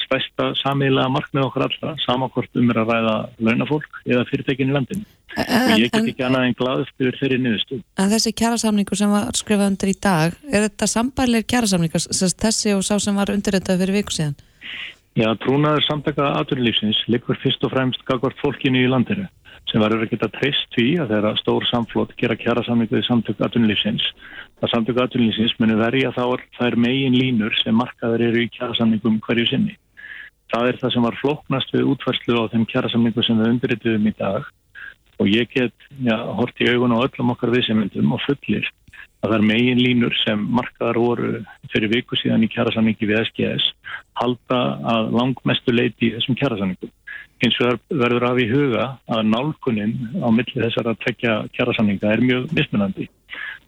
[0.09, 5.07] spæsta samiðlega markmið okkur allra samakort um er að ræða launafólk eða fyrirtekin í landinu
[5.37, 9.13] en, og ég get ekki annað en glaðið fyrir þeirri niðurstu En þessi kjærasamningu sem
[9.13, 13.85] var skrifað undir í dag er þetta sambælir kjærasamningu þessi og sá sem var undirreitað
[13.85, 14.39] fyrir viku síðan?
[15.19, 19.27] Já, trúnaður samtaka aturlífsins likur fyrst og fremst gagvart fólkinu í landinu
[19.69, 23.45] sem verður að geta treyst því að þeirra stór samflót gera kjara samningu í samtöku
[23.45, 24.05] aðtunlífsins.
[24.61, 26.23] Það samtöku aðtunlífsins muni verja þá
[26.57, 29.77] þær megin línur sem markaður eru í kjara samningum hverju sinni.
[30.53, 34.09] Það er það sem var flóknast við útfærslu á þeim kjara samningu sem við undirrituðum
[34.09, 34.49] í dag
[35.19, 38.69] og ég get ja, hort í augun á öllum okkar viðsemyndum og fullir
[39.19, 41.31] að það er megin línur sem markaðar voru
[41.73, 43.73] fyrir viku síðan í kjærasamningi við SGS
[44.21, 44.61] halda
[44.95, 46.93] að langmestu leiti í þessum kjærasamningum.
[47.43, 52.25] Hins vegar verður af í huga að nálkunin á milli þessar að tvekja kjærasamninga er
[52.25, 53.07] mjög mismunandi.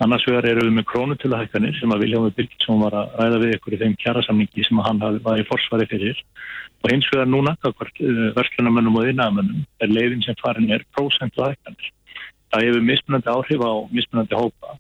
[0.03, 3.77] Annars vegar eru við með krónutöluhækkanir sem að Viljámi Birgitsson var að ræða við ykkur
[3.77, 6.21] í þeim kjærasamningi sem hann var í forsvari fyrir
[6.81, 11.45] og hins vegar núna, hvort uh, verslunamönnum og innamönnum er leiðin sem farin er prósentu
[11.45, 11.91] hækkanir.
[12.51, 14.79] Það hefur mismunandi áhrif á mismunandi hópa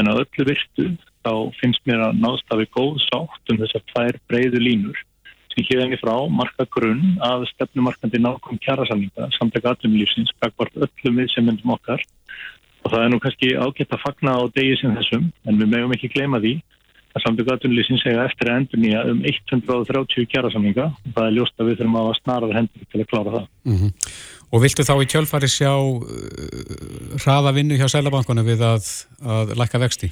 [0.00, 0.86] En að öllu virtu
[1.24, 5.02] þá finnst mér að náðstafi góð sátt um þessar tvær breyðu línur
[5.54, 11.46] sem hérðinni frá marka grunn að stefnumarkandi nákvæm kjærasamlinga samtaka aðlumlífsins, kakvart öllum við sem
[11.46, 12.02] myndum okkar
[12.84, 15.94] og það er nú kannski ágætt að fagna á degi sem þessum en við meðum
[15.96, 16.54] ekki gleyma því
[17.14, 21.60] að samtaka aðlumlífsins segja eftir að endur nýja um 130 kjærasamlinga og það er ljóst
[21.60, 23.46] að við þurfum að snaraður hendur til að klára það.
[23.64, 23.92] Mm -hmm.
[24.54, 28.90] Og viltu þá í kjölfari sjá uh, hraða vinnu hjá Sælabankuna við að,
[29.22, 30.10] að lækka vexti?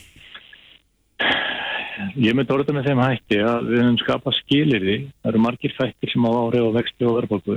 [2.16, 4.98] Ég myndi orða með þeim hætti að við höfum skapað skilir því.
[5.22, 7.56] Það eru margir þættir sem á árið og vexti og verðbólku.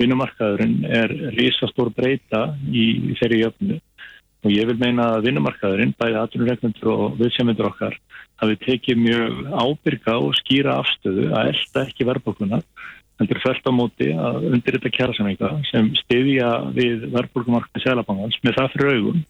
[0.00, 2.86] Vinnumarkaðurinn er risastór breyta í
[3.20, 3.80] þeirri jöfnu
[4.44, 7.94] og ég vil meina að vinnumarkaðurinn, bæði aðrunregnendur og viðsefnendur okkar,
[8.42, 12.66] hafi tekið mjög ábyrga og skýra afstöðu að elda ekki verðbólkunar
[13.20, 18.72] heldur föllt á móti að undir þetta kjærasamlinga sem stiðja við verðbólkumarkni Sælabangans með það
[18.74, 19.20] fyrir augum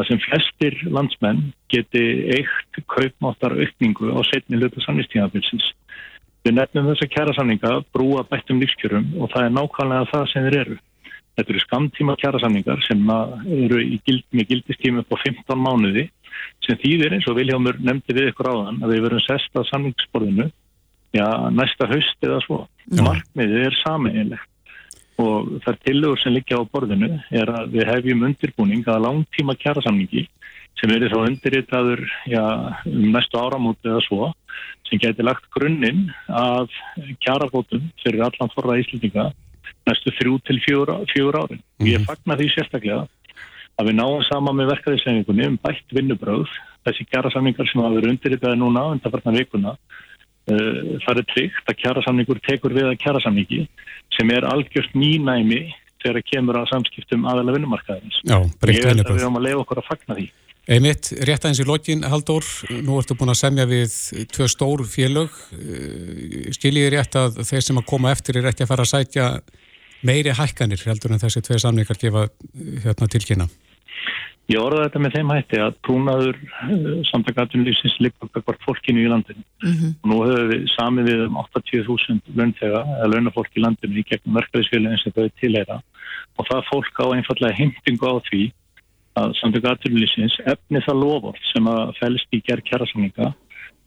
[0.00, 2.04] að sem flestir landsmenn geti
[2.36, 5.66] eitt kaupmáttar aukningu á setni hluta samlistíðanbilsins.
[6.44, 10.78] Við nefnum þessa kjærasamlinga brúa bættum lífskjörum og það er nákvæmlega það sem þeir eru.
[11.36, 16.06] Þetta eru skamtíma kjærasamlingar sem eru gild, með gildistími upp á 15 mánuði
[16.64, 20.48] sem þýðir eins og Viljámur nefndi við ykkur áðan að við verum sest á samlingsborðinu
[21.16, 22.62] já, næsta haust eða svo.
[22.96, 24.48] Markmiðið er sameigilegt
[25.20, 30.26] og þar tillögur sem liggja á borðinu er að við hefjum undirbúning að langtíma kjærasamningi
[30.80, 32.42] sem eru þá undirritaður já,
[32.88, 34.30] um næstu áramóti eða svo
[34.88, 36.72] sem geti lagt grunninn að
[37.22, 39.30] kjærabótum fyrir allan forra íslendinga
[39.88, 40.98] næstu þrjú til fjóra
[41.44, 41.60] árin.
[41.60, 41.92] Mm -hmm.
[41.92, 43.06] Ég fagnar því sérstaklega
[43.78, 46.48] að við náum sama með verkaðisleiningunni um bætt vinnubröð
[46.84, 49.76] þessi kjærasamningar sem hafa verið undirritaði núna undan farnar vikuna
[51.04, 53.62] það er tryggt að kjærasamningur tekur við að kjærasamningi
[54.16, 55.62] sem er algjörst nýnæmi
[56.00, 58.20] þegar það kemur á samskiptum aðalega vinnumarkaðins.
[58.24, 58.80] Já, breytt vinnubröð.
[58.80, 60.26] Ég veit að við höfum að leiða okkur að fagna því.
[60.70, 62.46] Einmitt, rétt aðeins í lokin, Haldur,
[62.84, 63.94] nú ertu búin að semja við
[64.30, 65.32] tvö stór félög.
[65.56, 69.26] Eh, skiljið rétt að þeir sem að koma eftir er ekki að fara að sætja
[70.06, 72.28] meiri hækkanir heldur en þessi tvei samningar gefa
[72.84, 73.48] hérna, tilkynna?
[74.50, 79.44] Ég orða þetta með þeim hætti að trúnaður uh, samtakatunlýsins líka hvert fólkinu í landinu.
[79.62, 79.92] Mm -hmm.
[80.10, 85.02] Nú höfum við samið við um 80.000 launþega eða launafólk í landinu í gegnum verkefæðisfélagin
[85.04, 85.78] sem þau tilheyra.
[86.38, 88.42] Og það fólk á einfallega heimtingu á því
[89.20, 93.32] að samtakatunlýsins efni það lofort sem að fælst í gerð kjærasamninga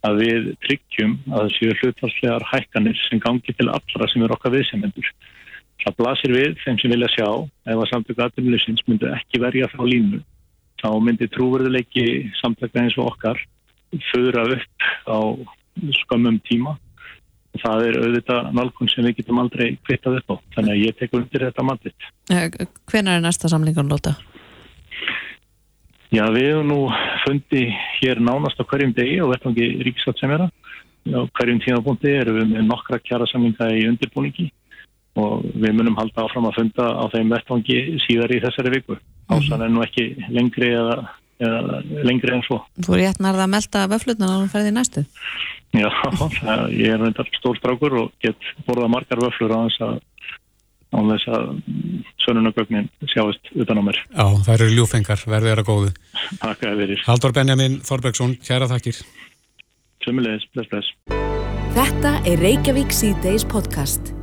[0.07, 4.55] að við tryggjum að það séu hlutvarslegar hækkanir sem gangi til allra sem er okkar
[4.55, 5.07] viðsemendur.
[5.83, 7.29] Það blasir við þeim sem vilja sjá
[7.67, 10.23] ef að samtakatunlýsins myndi ekki verja frá línu
[10.83, 12.05] þá myndir trúverðuleiki
[12.41, 13.39] samtaka eins og okkar
[14.11, 15.19] föra upp á
[16.03, 16.75] skömmum tíma
[17.53, 20.99] og það er auðvitað nálgun sem við getum aldrei kvittað upp á þannig að ég
[20.99, 22.47] tek undir þetta mandit eh,
[22.89, 24.17] Hvenar er næsta samlingun lóta?
[26.13, 26.79] Já, við hefum nú
[27.23, 27.63] fundi
[28.01, 32.99] hér nánast á hverjum degi og vettvangi ríkisvatssemjara á hverjum tímapunkti erum við með nokkra
[33.01, 34.51] kjara samlinga í undirbúningi
[35.19, 38.97] og við munum halda áfram að funda á þeim vettvangi síðar í þessari viku.
[39.31, 40.97] Ásan er nú ekki lengri eða,
[41.39, 42.61] eða lengri en svo.
[42.79, 45.05] Þú er rétt nærða að melda vöflutna á hún ferði næstu?
[45.73, 45.89] Já,
[46.69, 49.95] ég er reyndar stór strákur og get borða margar vöflur á þess að
[50.93, 51.45] á þess að
[52.21, 53.97] sönunagögnin sjáist utan á mér.
[54.13, 55.91] Já, það eru ljúfengar, verðið er að góðu.
[56.37, 57.03] Takk að verir.
[57.07, 59.01] Haldur Benjamin Þorbergsson, kæra þakkir.
[60.05, 60.93] Sumulegis, bless, bless.
[61.73, 64.13] Þetta er Reykjavík C-Days podcast.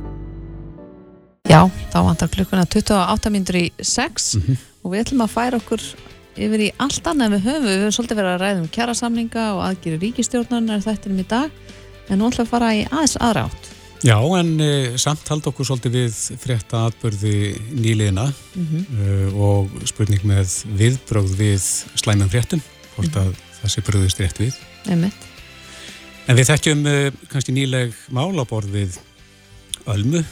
[1.51, 4.70] Já, þá vantar klukkuna 28 mindur í 6 mm -hmm.
[4.81, 5.83] Og við ætlum að færa okkur
[6.39, 7.67] yfir í allt annað við höfum.
[7.67, 11.59] Við höfum svolítið verið að ræða um kjærasamninga og aðgýri ríkistjórnarnar þættir um í dag,
[12.07, 13.69] en nú ætlum að fara í aðeins aðra átt.
[14.01, 17.33] Já, en e, samt hald okkur svolítið við frétta atbörði
[17.69, 18.85] nýliðina mm -hmm.
[18.97, 21.67] e, og spurning með viðbröð við
[22.01, 22.61] slæmum fréttum,
[22.95, 23.61] hvort að mm -hmm.
[23.61, 24.55] það sé bröðist rétt við.
[24.89, 25.21] Einmitt.
[26.27, 28.97] En við þekkjum e, kannski nýleg málaborð við
[29.85, 30.23] Ölmu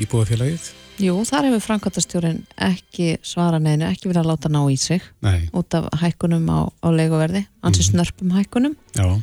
[0.00, 5.48] íbúðafélagið Jú, þar hefur framkvæmtastjórin ekki svara neinu, ekki vilja láta ná í sig Nei.
[5.56, 7.90] út af hækkunum á, á leiguverði, ansið Mhm.
[7.90, 8.76] snörpum hækkunum.
[8.94, 9.22] Já,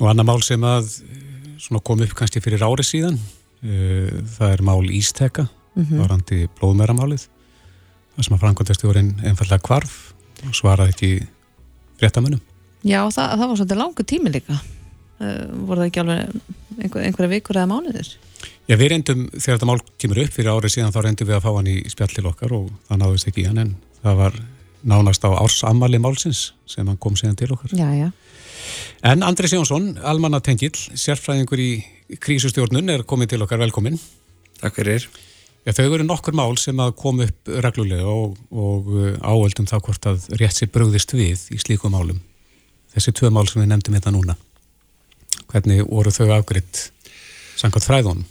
[0.00, 4.86] og annar mál sem að kom upp kannski fyrir ári síðan uh, það er mál
[4.88, 5.98] Ísteka Mhm.
[6.00, 7.26] varandi blóðmeramálið
[8.16, 10.12] það sem að framkvæmtastjórin einfallega kvarf
[10.46, 11.26] og svaraði ekki
[12.00, 12.40] fréttamönnum.
[12.84, 14.60] Já, það, það var svolítið langu tími líka.
[15.16, 16.34] Uh, voru það ekki alveg
[16.76, 18.10] einhver, einhverja vikur eða mánuðir?
[18.66, 21.44] Já, við reyndum, þegar þetta mál kemur upp fyrir árið síðan þá reyndum við að
[21.46, 24.38] fá hann í spjall til okkar og það náðist ekki í hann en það var
[24.86, 27.72] nánast á ársammali málsins sem hann kom síðan til okkar.
[27.78, 28.10] Já, já.
[29.06, 31.70] En Andris Jónsson, almanna tengill, sérfræðingur í
[32.22, 33.98] krísustjórnun er komið til okkar velkomin.
[34.60, 35.06] Takk fyrir.
[35.66, 39.86] Já, þau eru nokkur mál sem að kom upp reglulega og, og uh, áöldum það
[39.88, 42.20] hvort að rétt sér brugðist við í slíkum málum.
[42.94, 44.36] Þessi tvö mál sem við nefndum þetta núna.
[45.52, 46.80] Hvernig voru þau afgriðt
[47.56, 48.24] samkvæmt fræðunum?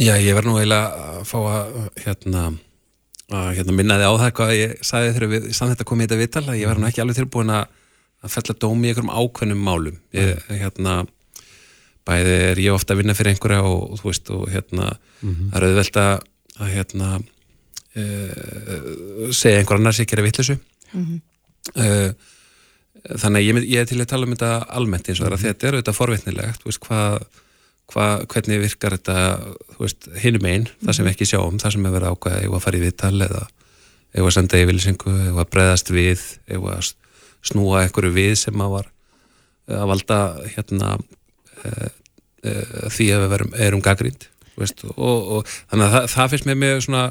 [0.00, 2.44] Já, ég var nú eiginlega að fá að hérna,
[3.30, 6.08] að hérna minna þið á það hvað ég sagði þegar við samt þetta komið í
[6.08, 7.68] þetta vital að ég var nú ekki alveg tilbúin að,
[8.24, 10.96] að fella dómi í einhverjum ákveðnum málum ég, hérna
[12.04, 14.90] bæði er ég ofta að vinna fyrir einhverja og, þú veist og hérna
[15.22, 16.26] það er auðvelt að,
[16.58, 17.12] að hérna
[17.94, 18.02] e,
[19.34, 20.58] segja einhver annars ég gera vittlisu
[20.94, 21.16] Mhm.
[21.74, 22.10] uh,
[23.04, 25.30] þannig að ég, mynd- ég er til að tala um þetta almennt eins og það
[25.30, 27.26] er að þetta er auðvitað forvitnilegt þú veist, hvað,
[27.92, 29.18] hvað, hvernig virkar þetta
[30.22, 32.80] hinum einn, það sem við ekki sjáum það sem er verið ákveða, eða að fara
[32.80, 33.42] í viðtal eða
[34.14, 36.90] eða að senda yfirlýsingu eða að breyðast við eða að
[37.44, 38.90] snúa einhverju við sem að var
[39.74, 40.18] að valda
[40.54, 41.88] hérna uh,
[42.46, 44.28] uh, því að við verum, erum gaggrind
[44.60, 47.04] veist, og, og þannig að það, það finnst mér með svona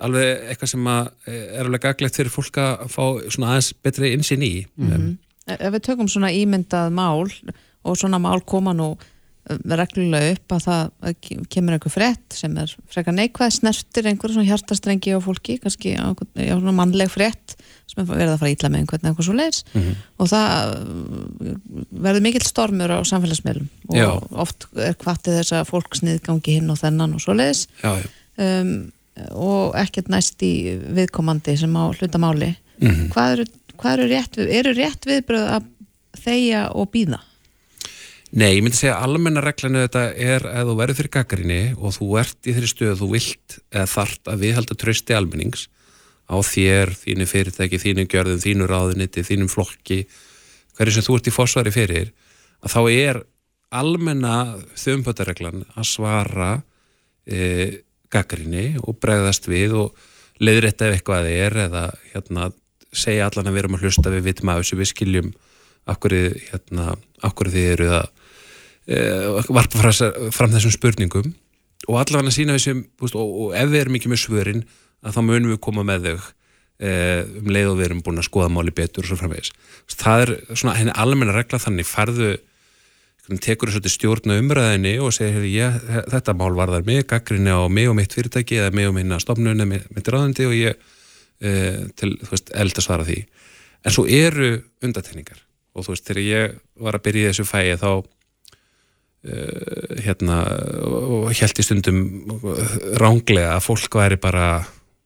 [0.00, 1.06] alveg eitthvað sem eh,
[1.58, 4.54] er alveg gaglegt fyrir fólk að fá svona aðeins betri insinn í.
[4.80, 5.12] Um,
[5.50, 7.26] Ef við tökum svona ímyndað mál
[7.82, 12.36] og svona mál koma nú uh, reglulega upp að það að ke- kemur einhver frétt
[12.38, 17.10] sem er frekar neikvæð snertir einhverjum svona hjartastrengi á fólki kannski á, já, svona mannleg
[17.10, 17.56] frétt
[17.90, 19.60] sem er verið að fara ítla með einhvern eitthvað svo leiðis
[20.22, 21.58] og það uh,
[22.06, 24.08] verður mikill stormur á samfélagsmiðlum og Já.
[24.46, 27.92] oft er kvartið þess að fólk sniðgangi hinn og þennan og svo já.
[28.38, 28.76] um,
[29.36, 30.52] og ekkert næst í
[30.96, 33.10] viðkomandi sem á hlutamáli Mhm.
[33.12, 33.44] hvað eru,
[33.78, 35.66] hvað eru rétt við, eru rétt viðbröð að
[36.24, 37.20] þegja og býða
[38.32, 41.92] Nei, ég myndi segja að almenna reglanu þetta er að þú verður fyrir gaggrinni og
[41.92, 45.66] þú ert í þeirri stöðu þú vilt eða þart að viðhalda trösti almennings
[46.32, 50.06] á þér, þínu fyrirtæki, þínu gjörðum, þínu ráðuniti, þínum flokki
[50.78, 52.08] hverju sem þú ert í fórsvari fyrir
[52.64, 53.22] að þá er
[53.70, 54.36] almenna
[54.80, 56.50] þumpötareglan að svara
[57.28, 60.08] e, gaggrinni og bregðast við og
[60.42, 62.50] leiðrétta ef eitthvað er eða hérna,
[62.92, 65.32] segja allan að við erum að hlusta við vitum að þessu við skiljum
[65.90, 66.14] akkur,
[66.50, 68.06] hérna, þið eru að
[68.86, 68.98] e,
[69.48, 71.32] varpa fram, þessum spurningum
[71.88, 74.62] og allavega að sína þessum og, og ef við erum ekki með svörin
[75.02, 76.92] að þá munum við koma með þau e,
[77.40, 79.52] um leið og við erum búin að skoða máli betur og svo framvegis.
[79.90, 82.36] Það er svona henni almenna regla þannig farðu
[83.42, 85.76] tekur þessu til stjórn á umræðinni og segir, ég,
[86.10, 89.62] þetta mál varðar mig, gaggrinni á mig og mitt fyrirtæki eða mig og minna stofnun
[89.62, 90.74] eða mitt ráðandi og ég
[91.38, 91.52] e,
[91.98, 93.20] til, þú veist, eld að svara því.
[93.82, 95.38] En svo eru undatekningar
[95.72, 98.04] og þú veist, þegar ég var að byrja í þessu fæi þá uh,
[100.04, 100.38] hérna
[100.82, 102.00] og held í stundum
[103.00, 104.64] ránglega að fólk væri bara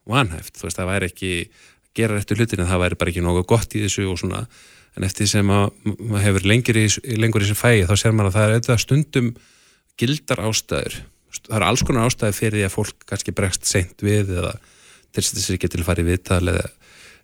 [0.08, 1.32] vanhæft, þú veist, það væri ekki
[1.96, 4.44] gera réttu hlutin en það væri bara ekki nokkuð gott í þessu og svona,
[4.96, 6.86] en eftir sem að maður hefur lengur í,
[7.20, 9.28] lengur í þessu fæi þá sér maður að það er auðvitað stundum
[10.00, 10.96] gildar ástæður.
[11.36, 14.54] Það eru alls konar ástæður fyrir því að fólk kannski bregst seint við eða
[15.16, 16.64] til þess að ekki til að fara í viðtal eða,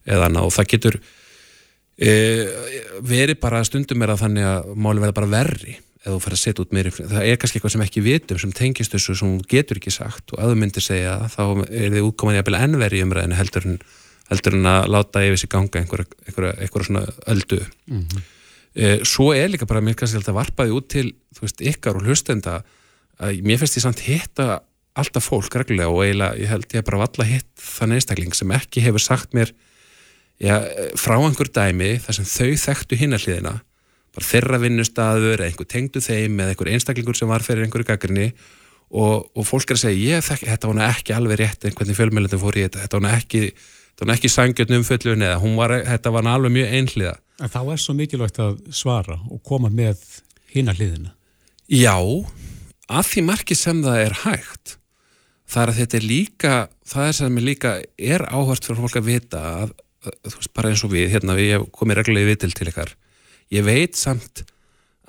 [0.09, 0.49] eða annað.
[0.49, 0.99] Og það getur
[1.97, 2.13] e,
[3.13, 6.41] verið bara stundum er að þannig að máli verða bara verri eða þú fer að
[6.43, 9.51] setja út meiri það er kannski eitthvað sem ekki vitum sem tengist þessu sem þú
[9.53, 10.33] getur ekki sagt.
[10.35, 13.77] Og að þú myndir segja þá er þið útkoman jafnvel ennveri í umræðinu heldur en,
[14.33, 18.23] heldur en að láta yfir sig ganga einhverja einhver, einhver svona öldu mm -hmm.
[18.75, 22.63] e, svo er líka bara mér kannski alltaf varpaði út til veist, ykkar og hlustenda
[23.19, 24.63] að mér finnst ég samt hitta
[24.95, 28.85] alltaf fólk reglulega og eiginlega ég held ég bara valla hitt þann einstakling sem ekki
[28.85, 29.53] hefur sagt mér
[30.41, 30.61] já,
[30.99, 33.61] frá einhver dæmi þar sem þau þekktu hinnarliðina
[34.13, 38.33] bara þeirra vinnustadur eða einhver tengdu þeim eða einhver einstaklingur sem var fyrir einhverju gaggrinni
[38.93, 41.97] og, og fólk er að segja ég þekk, þetta var ekki alveg rétt en hvernig
[41.97, 43.43] fjölmjölundin fór í þetta þetta var ekki,
[44.13, 47.17] ekki sangjötn um fullun eða var, þetta var alveg mjög einhliða.
[47.43, 49.99] En þá er svo mikilvægt að svara og koma með
[50.53, 51.15] hinnarliðina
[51.73, 51.97] Já,
[52.91, 54.77] að því marki sem það er hægt
[55.53, 56.55] það er að þetta er líka
[56.89, 59.75] það er sem er líka er áhört fyrir fólk að vita að,
[60.29, 62.95] þú veist bara eins og við hérna við komum reglulega í vitil til ykkar.
[63.53, 64.45] Ég veit samt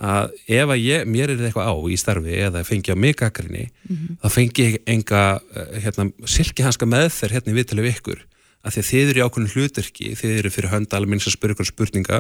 [0.04, 3.68] að ef að ég, mér er eitthvað á í starfi eða fengi á mig gaggrinni
[3.70, 4.16] mm -hmm.
[4.24, 8.24] þá fengi ég enga eh, hérna, silkihanska meðferð hérna í viðtalið við ykkur
[8.64, 11.36] að því að þið eru í ákveðin hluturki þið eru fyrir hönd alveg minns að
[11.38, 12.20] spyrja ykkur spurninga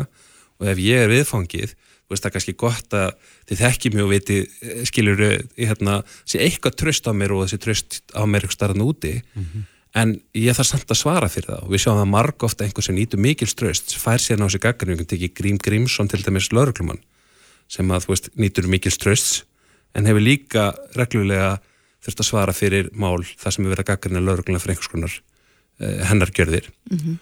[0.59, 1.75] og ef ég er viðfangið
[2.11, 3.11] veist, það er kannski gott að
[3.49, 5.21] þið þekki mjög viti, eh, skilur
[5.57, 9.45] hérna, sé eitthvað tröst á mér og þessi tröst á mér eitthvað starðan úti mm
[9.45, 9.63] -hmm.
[9.95, 12.83] en ég þarf samt að svara fyrir það og við sjáum það marg ofta einhver
[12.83, 16.23] sem nýtu mikil ströst fær sér ná sér gaggrinu, við kannum tekið Grím Grímsson til
[16.23, 17.01] dæmis lauruglumann
[17.67, 19.43] sem að veist, nýtur mikil strösts
[19.95, 21.61] en hefur líka reglulega
[22.03, 25.21] þurft að svara fyrir mál það sem er verið að gaggrina laurugluna fyrir einhvers konar
[25.83, 26.69] uh, hennar gjörðir.
[26.91, 27.19] Mm -hmm.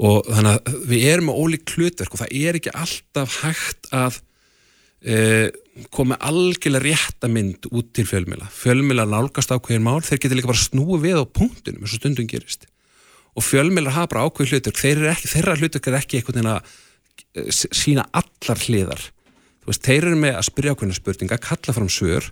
[0.00, 4.20] og þannig að við erum með ólík klutverk og það er ekki alltaf hægt að
[5.06, 5.48] uh,
[5.94, 11.06] koma algjörlega réttamind út til fjölmjöla fjölmjöla nálgast ákveðin mál þeir getur líka bara snúið
[11.06, 12.66] við á punktunum eins og stundum gerist.
[13.38, 16.60] Og fjölmjöla hafa bara ákveð hlutverk þeir ekki, þeirra hlutverk er ekki einhvern veginn að
[17.38, 19.02] eh, sína allar hliðar.
[19.68, 22.30] Veist, þeir eru með að spyrja ákveðna spurninga, kalla fram svör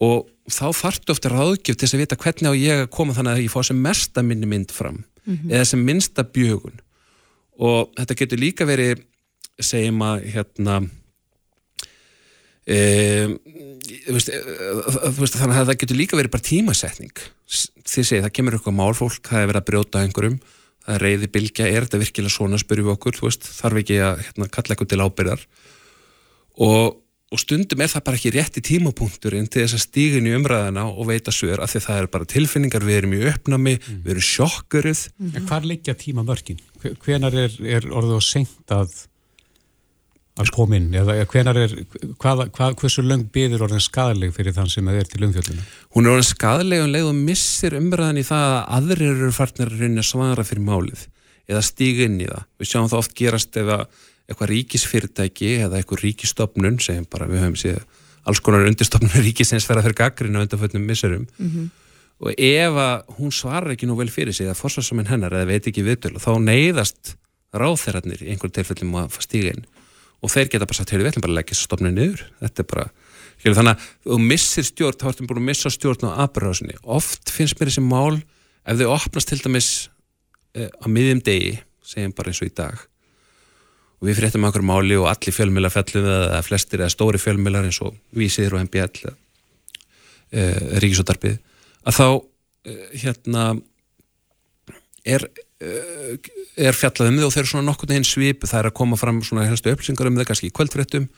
[0.00, 3.42] og þá þartu ofta ráðgjöf til að vita hvernig á ég að koma þannig að
[3.44, 5.52] ég fá sem mesta minni mynd fram mm -hmm.
[5.52, 6.80] eða sem minnsta bjögun.
[7.60, 9.04] Og þetta getur líka verið
[9.60, 10.80] segjum að hérna
[12.66, 12.78] e,
[14.08, 14.30] veist,
[15.18, 17.16] veist, þannig að það getur líka verið bara tímasetning.
[17.84, 20.40] Því segið það kemur eitthvað málfólk það er verið að brjóta einhverjum
[20.80, 24.22] það er reyði bilgja, er þetta virkilega svona spyrjum við okkur, veist, þarf ekki að
[24.24, 25.44] hérna, kalla eitthvað til ábyrðar
[26.66, 26.99] og,
[27.30, 30.88] og stundum er það bara ekki rétt í tímapunkturinn til þess að stígin í umræðina
[30.90, 34.00] og veita svör af því það er bara tilfinningar, við erum í uppnami mm.
[34.02, 35.36] við erum sjokkuruð mm.
[35.38, 36.58] En hvað leggja tímamörkin?
[37.04, 38.98] Hvenar er, er orðið og senkt að
[40.40, 41.72] að koma inn, eða hvenar er
[42.22, 45.64] hvað, hvað, hversu löng byður orðin skadaleg fyrir þann sem það er til umfjöldinu?
[45.96, 49.72] Hún er orðin skadaleg og leið og missir umræðin í það að aðrir eru farnir
[49.72, 51.04] að reyna svara fyrir málið
[51.50, 52.46] eða stíga inn í það.
[52.60, 53.84] Við sjáum það oft gerast ef að
[54.30, 57.82] eitthvað ríkisfyrirtæki eða eitthvað ríkistofnun sem bara við höfum séð
[58.28, 61.70] alls konar undirstofnun ríkisins verða fyrir gaggrinn á undanfötnum missurum mm -hmm.
[62.20, 65.66] og ef að hún svarar ekki nú vel fyrir sig eða forsvarsaminn hennar eða veit
[65.66, 67.16] ekki viðtölu þá neyðast
[67.56, 69.64] ráþeirarnir í einhverju tilfellum að stíga inn.
[70.20, 72.24] Og þeir geta bara sagt, heyrðu, við ætlum bara að leggja stofnun niður.
[72.42, 72.84] Þetta er bara,
[73.40, 77.32] hér, þannig að þú missir stjórn, þá ertum búin að missa stjórn á aðbörðásinni, oft
[77.32, 78.20] finnst mér þessi mál
[78.68, 79.70] ef þau opnast til dæmis
[80.54, 82.84] eh, á miðjum degi, segjum bara eins og í dag
[84.00, 87.80] og við fréttum okkur máli og allir fjölmjölar fellum eða flestir eða stóri fjölmjölar eins
[87.84, 89.14] og Vísir og MBL e,
[90.32, 91.38] eh, Ríkisóttarpið
[91.84, 92.06] að þá
[92.64, 93.44] e, hérna
[95.04, 95.26] er,
[95.60, 95.74] e,
[96.56, 99.00] er fjallað um þau og þeir eru svona nokkur neginn svip það er að koma
[99.00, 101.10] fram svona helstu upplýsingar um þau kannski í kvöldfréttum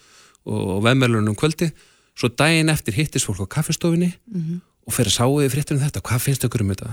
[0.44, 1.70] og vefnmjölunum kvöldi.
[2.18, 4.60] Svo daginn eftir hittist fólk á kaffestofinni mm -hmm.
[4.86, 6.00] og fer að sáu þið fréttum um þetta.
[6.00, 6.90] Hvað finnst þau um þetta?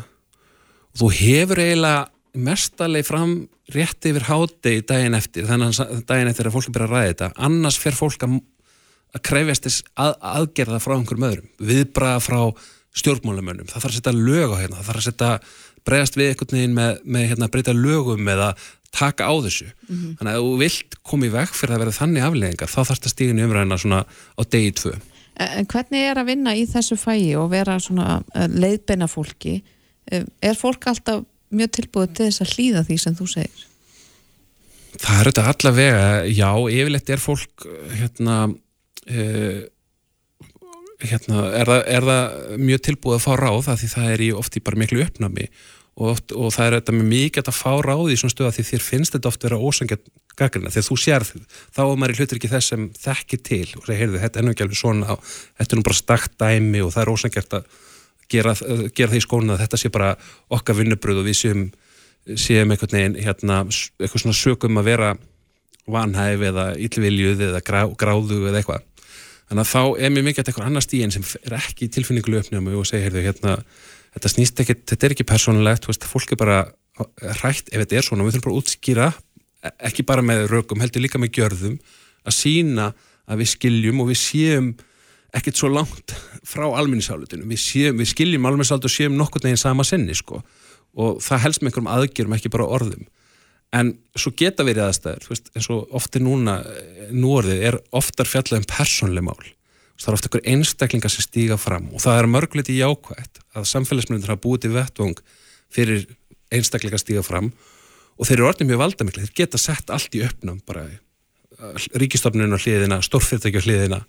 [0.93, 3.34] Og þú hefur eiginlega mestalegi fram
[3.73, 7.30] rétti yfir hádegi daginn eftir þannig að daginn eftir að fólk byrja að ræða þetta.
[7.47, 8.36] Annars fer fólk að,
[9.15, 12.41] að krefjast þess að, aðgerða frá einhverjum öðrum viðbraða frá
[12.99, 13.69] stjórnmálamönnum.
[13.69, 15.32] Það þarf að setja lög á hérna það þarf að setja
[15.88, 18.49] bregast við einhvern veginn með, með hérna, breyta lögum eða
[18.95, 19.69] taka á þessu.
[19.69, 20.17] Mm -hmm.
[20.19, 23.13] þannig að þú vilt koma í vekk fyrir að vera þannig afleggingar þá þarfst að
[23.13, 24.93] stíðin umræðina svona á degi tvö.
[25.39, 29.61] En hvernig er að vinna í þessu fæi og vera svona eh, leiðbeina fólki?
[30.11, 31.23] Eh, er fólk alltaf
[31.55, 33.65] mjög tilbúið til þess að hlýða því sem þú segir?
[34.99, 39.59] Það er þetta allavega, já, yfirleitt er fólk hérna, uh,
[41.05, 42.39] hérna er, það, er það
[42.69, 45.49] mjög tilbúið að fá ráð því það er í, oft í bara miklu uppnami
[45.99, 48.65] og, oft, og það er þetta með mikið að fá ráð í svona stöða því
[48.69, 52.39] þér finnst þetta oft vera ósangjart gaggrina, þegar þú sér þá er maður í hlutur
[52.39, 55.69] ekki þess sem þekkir til og segir, heyrðu, þetta er ennum ekki alveg svona þetta
[55.69, 57.79] er nú bara stakt dæmi og það er ósangjart að
[58.32, 58.55] gera,
[58.95, 60.13] gera því skóna að þetta sé bara
[60.53, 61.65] okkar vinnubröð og við séum,
[62.36, 63.63] séum einhvern veginn hérna,
[63.99, 65.13] eitthvað svona sögum að vera
[65.89, 68.86] vanhæf eða yllviljuð eða grá, gráðu eða eitthvað.
[69.49, 72.86] Þannig að þá er mér mikið eitthvað annar stíðin sem er ekki tilfinninguleg uppnjámi og
[72.86, 73.55] segir hérna,
[74.13, 76.59] þetta snýst ekki, þetta er ekki persónulegt, veist, fólk er bara
[77.41, 80.82] rætt ef þetta er svona, við þurfum bara að útskýra e, ekki bara með rökum,
[80.84, 81.80] heldur líka með gjörðum
[82.27, 82.91] að sína
[83.30, 84.69] að við skiljum og við séum
[85.36, 86.15] ekkert svo langt
[86.47, 90.41] frá alminnisálutinu við, við skiljum alminnisálut og séum nokkur neginn sama senni sko.
[90.99, 93.05] Og það helst með einhverjum aðgjörum, ekki bara orðum.
[93.75, 98.63] En svo geta verið aðstæður veist, eins og ofti núna eh, núorðið er oftar fjallað
[98.63, 99.49] um persónlega mál.
[99.99, 104.32] Það er ofta einhver einstaklingar sem stíga fram og það er mörgleiti jákvægt að samfélagsmyndir
[104.32, 105.21] hafa búið til vettvang
[105.75, 106.07] fyrir
[106.55, 107.51] einstaklingar stíga fram.
[108.17, 112.57] Og þeir eru orðin mjög valdamikli, þeir geta sett allt í uppnám bara eh, ríkistofnun
[112.57, 114.01] á hliðina, stórfyrirtæki á hliðina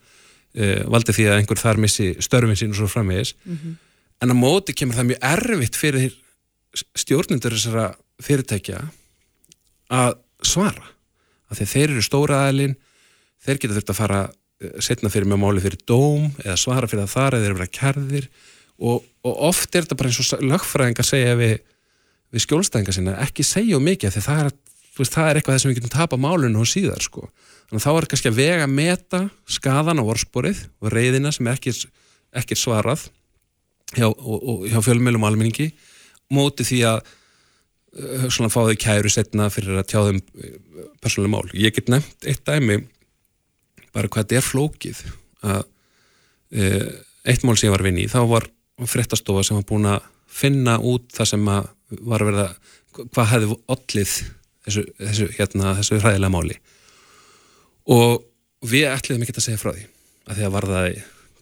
[0.57, 3.77] uh, valdi því að einhver þar missi störfin sín og svo framvegis mm -hmm.
[4.23, 6.13] en á móti kemur það mjög erfitt fyrir
[6.95, 8.85] stjórnundur þessara fyrirtækja
[9.91, 10.87] að svara
[11.51, 12.77] af því þeir eru stóra aðlinn
[13.45, 14.21] þeir geta þurft að fara
[14.85, 18.27] setna fyrir með máli fyrir dóm eða svara fyrir það þar eða þeir vera kærðir
[18.81, 21.55] og, og oft er þetta bara eins og lögfræðingar segja við,
[22.33, 24.53] við skjólstæðingar sinna ekki segja mikið því það er,
[24.99, 27.29] veist, það er eitthvað sem við getum tapa málunum og síðar sko.
[27.79, 31.75] Að þá er kannski að vega að meta skadan á vorsporið og reyðina sem ekki,
[32.37, 33.07] ekki svarað
[33.95, 35.71] hjá, hjá fjölmjölum almenningi
[36.35, 41.35] móti því að uh, svona fá þau kæru setna fyrir að tjá þeim uh, persónuleg
[41.35, 41.47] mál.
[41.55, 42.81] Ég get nefnt eitt dæmi
[43.95, 45.05] bara hvað þetta er flókið
[45.47, 46.91] að uh,
[47.31, 48.49] eitt mál sem ég var að vinni í, þá var
[48.89, 52.47] frettastofa sem var búin að finna út það sem var að verða
[53.01, 54.13] hvað hefði ollið
[54.67, 56.59] þessu, þessu, hérna, þessu hræðilega máli
[57.87, 58.25] og
[58.67, 59.87] við ætliðum ekki að segja frá því
[60.31, 60.89] að því að var það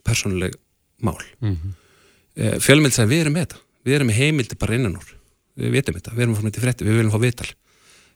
[0.09, 0.59] persónuleg
[1.05, 1.19] mál.
[1.41, 2.59] Mm -hmm.
[2.65, 3.63] fjölmjöld sagði við erum með þetta.
[3.85, 5.15] Við erum með heimildi bara innan úr.
[5.59, 7.51] Við veitum þetta, við erum að fara með þetta frétti, við viljum fá viðtal.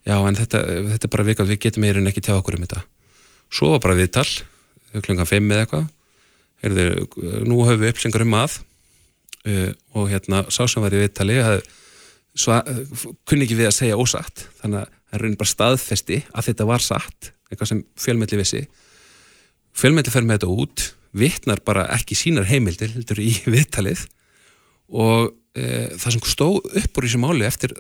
[0.06, 0.58] Já en þetta,
[0.92, 1.48] þetta er bara vikað.
[1.48, 2.82] Við getum meirinn ekki tjá okkur um þetta.
[3.52, 4.28] Svo var bara viðtal
[5.00, 5.86] klungan 5 eða eitthvað.
[6.62, 6.86] Heyrðu,
[7.48, 8.58] nú höfum við uppsengur um að
[9.48, 11.38] uh, og hérna sá sem var í viðtali
[13.28, 14.46] kunni ekki við að segja ósatt.
[14.60, 18.64] Þannig að það er raunin bara staðfesti að þetta var satt, eitthvað sem fjölmelli vissi.
[19.76, 24.06] Fjölmelli fer með þetta út vittnar bara ekki sínar heimildir heldur í viðtalið
[24.92, 27.74] og e, það sem stóð upp úr þessu máli eftir,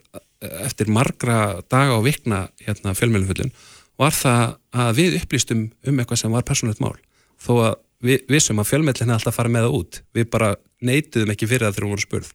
[0.64, 3.52] eftir margra daga og vikna hérna, fjölmjölumfullun
[4.00, 4.44] var það
[4.82, 6.94] að við upplýstum um eitthvað sem var persónlegt mál.
[7.42, 9.98] Þó að við vissum að fjölmjölinn hefði alltaf farið með það út.
[10.16, 10.48] Við bara
[10.82, 12.30] neytuðum ekki fyrir það þegar við vorum spurð.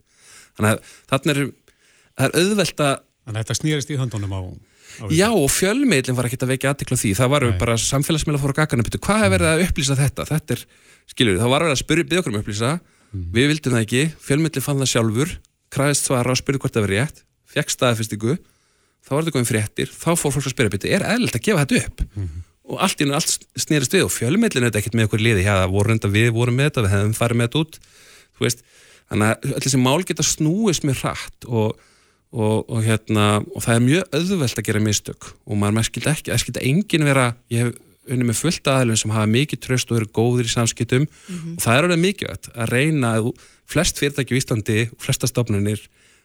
[0.57, 1.41] Þannig að þarna er,
[2.23, 2.95] er auðvelt að
[3.27, 4.41] Þannig að þetta snýrist í höndunum á...
[5.13, 7.13] Já og fjölmjölinn var ekki að vekja aðtikla því.
[7.17, 10.25] Það var bara samfélagsmiðla fór að gagana hvað er verið að upplýsa þetta?
[10.25, 10.63] Þetta er,
[11.13, 12.71] skiljur, það var verið að spyrja, byggja okkur um upplýsa.
[13.07, 13.27] Mm.
[13.31, 15.29] við vildum það ekki, fjölmjölinn fann það sjálfur
[15.71, 18.35] kræðist svara og spyrja hvort það verið rétt fekk staðfestingu,
[19.05, 21.63] þá var þetta komið fréttir, þá fór fólk að spyrja byrju, er eðlilt að gefa
[21.63, 22.03] þetta upp?
[22.07, 22.45] Mm -hmm.
[22.67, 24.03] Og allt í allt snýrist við
[31.47, 31.79] og
[32.31, 36.31] og, og, hérna, og það er mjög öðvöld að gera mistök og maður skilta ekki,
[36.31, 37.75] það skilta engin vera, ég hef
[38.11, 41.07] unni með fullt aðlun sem hafa mikið tröst og eru góðir í samskiptum.
[41.07, 41.55] Mm -hmm.
[41.55, 43.31] og það er alveg mikið að reyna að
[43.67, 45.81] flest fyrirtæki í Íslandi og flesta stofnunir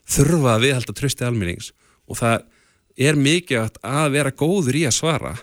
[0.06, 1.72] þurfa að viðhalda trösti almennings.
[2.06, 2.44] Og það
[2.96, 5.34] er mikið að vera góður í að svara.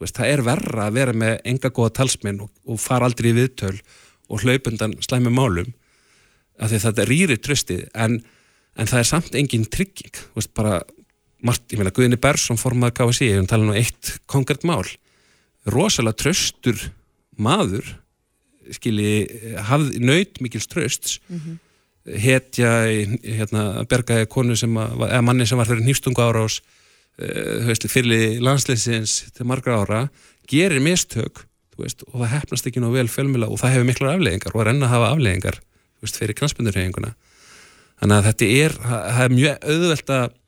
[0.00, 3.36] Veist, það er verra að vera með enga góða talsmenn og, og fara aldrei í
[3.36, 3.80] viðtöl
[4.30, 5.74] og hlaupundan slæmi málum
[6.60, 8.22] af því þetta rýri tröstið en,
[8.76, 10.16] en það er samt engin trygging.
[10.36, 10.80] Veist, bara,
[11.40, 14.84] Mart, ég meina Guðinni Bersson formað KSI, ég hef talað um eitt konkrétt mál.
[15.64, 16.90] Rosalega tröstur
[17.40, 17.86] maður
[18.74, 19.24] skilji,
[19.66, 22.18] hafði nöyt mikil trösts mm -hmm.
[22.20, 22.70] hetja
[23.24, 26.60] hérna, bergaði konu sem að, eða manni sem var fyrir nýstungu ára ás
[27.18, 30.08] uh, fyrir landsleisins til margra ára
[30.48, 31.46] gerir mistök
[31.78, 34.72] veist, og það hefnast ekki nú vel fjölmjöla og það hefur miklar afleggingar og er
[34.74, 35.60] enna að hafa afleggingar
[36.00, 37.14] veist, fyrir knastbundurhefinguna
[38.00, 40.38] þannig að þetta er, það er mjög auðvelt að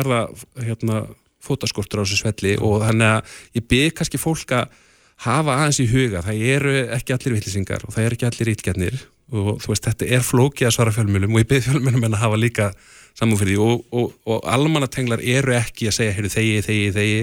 [0.00, 0.20] verða
[0.60, 1.00] hérna
[1.40, 4.78] fótaskortur á þessu svelli og þannig að ég byrð kannski fólk að
[5.24, 9.00] hafa aðeins í huga, það eru ekki allir vittlisingar og það eru ekki allir ítgjarnir
[9.30, 12.24] og þú veist, þetta er flókið að svara fjölmjölum og ég byrð fjölmjölum en að
[12.24, 12.70] hafa líka
[13.18, 17.20] samanfyrði og, og, og almannatenglar eru ekki að segja, heyrðu, þegi, þegi, þegi.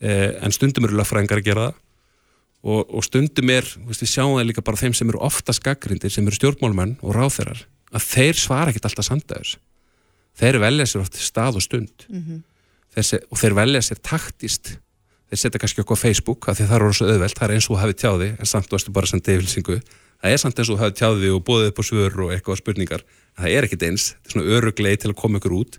[0.00, 1.78] Eh, en stundum eru lafræðingar að gera það
[2.60, 6.12] og, og stundum er, veist, við sjáum það líka bara þeim sem eru oftast gaggrindir,
[6.12, 9.56] sem eru stjórnmálmenn og ráþeirar, að þeir svara ekkert alltaf samdæðus
[10.40, 12.06] þeir velja sér oft stað og stund.
[12.08, 12.40] Mm -hmm
[12.94, 14.76] þeir, og þeir velja sér taktist.
[15.30, 17.68] Þeir setja kannski okkur á Facebook af því það er svo auðvelt, það er eins
[17.70, 19.76] og hafið tjáði en samt varstu bara að senda yfirlsingu
[20.20, 23.04] það er samt eins og hafið tjáði og bóðið upp á svör og eitthvað spurningar,
[23.38, 25.78] það er ekkit eins þetta er svona öruglegi til að koma ykkur út.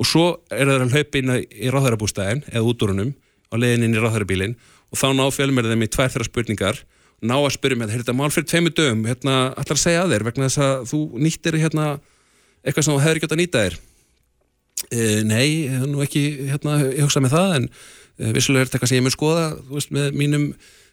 [0.00, 4.00] Og svo er það að hlaupa inn í ráðhærabústæðin eða útúrunum á leiðin inn í
[4.00, 4.56] ráðhærabílin
[4.88, 6.80] og þá ná fjölmerðið með tvær þeirra spurningar
[7.22, 8.14] ná að spyrja með þetta.
[8.18, 11.58] Mál fyrir tveimu dögum hérna, allar að segja að þér vegna þess að þú nýttir
[11.62, 11.88] hérna,
[12.62, 13.80] eitthvað sem þú hefur átt að nýta þér?
[14.90, 15.48] E, nei,
[15.86, 19.06] nú ekki hérna, ég hugsa með það en e, vissulega er þetta eitthvað sem ég
[19.06, 20.48] mun skoða veist, með mínum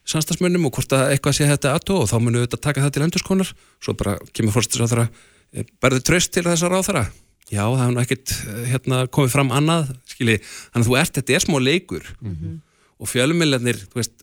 [0.10, 2.94] samstagsmönnum og hvort að eitthvað sé þetta aðtó og þá munum við þetta taka það
[2.96, 3.50] til endurskonar
[3.82, 7.04] svo bara kemur fórstis á þeirra e, berðu tröst til þessar á þeirra
[7.50, 8.36] já, það er nú ekkit
[8.70, 10.40] hérna, komið fram annað skilji,
[10.74, 12.10] þannig að þú ert, þetta er smá leikur.
[12.20, 12.58] Mm -hmm.
[13.00, 13.78] og fjölumiljarnir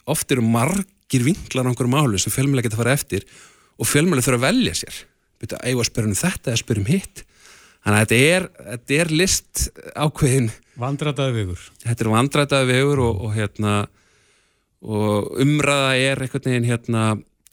[0.06, 0.42] oft eru
[1.06, 3.26] margir vinklar á einhverjum álu sem fjölumiljar geta að fara eftir
[3.78, 5.04] og fjölumiljar þurfa að velja sér
[5.36, 7.26] Byrja, að spyrja um þetta eða spyrja um hitt
[7.86, 9.60] Þannig að þetta er, þetta er list
[9.94, 10.46] ákveðin.
[10.82, 11.66] Vandrætaði vegur.
[11.84, 13.74] Þetta er vandrætaði vegur og, og, hérna,
[14.82, 17.04] og umræða er einhvern veginn hérna,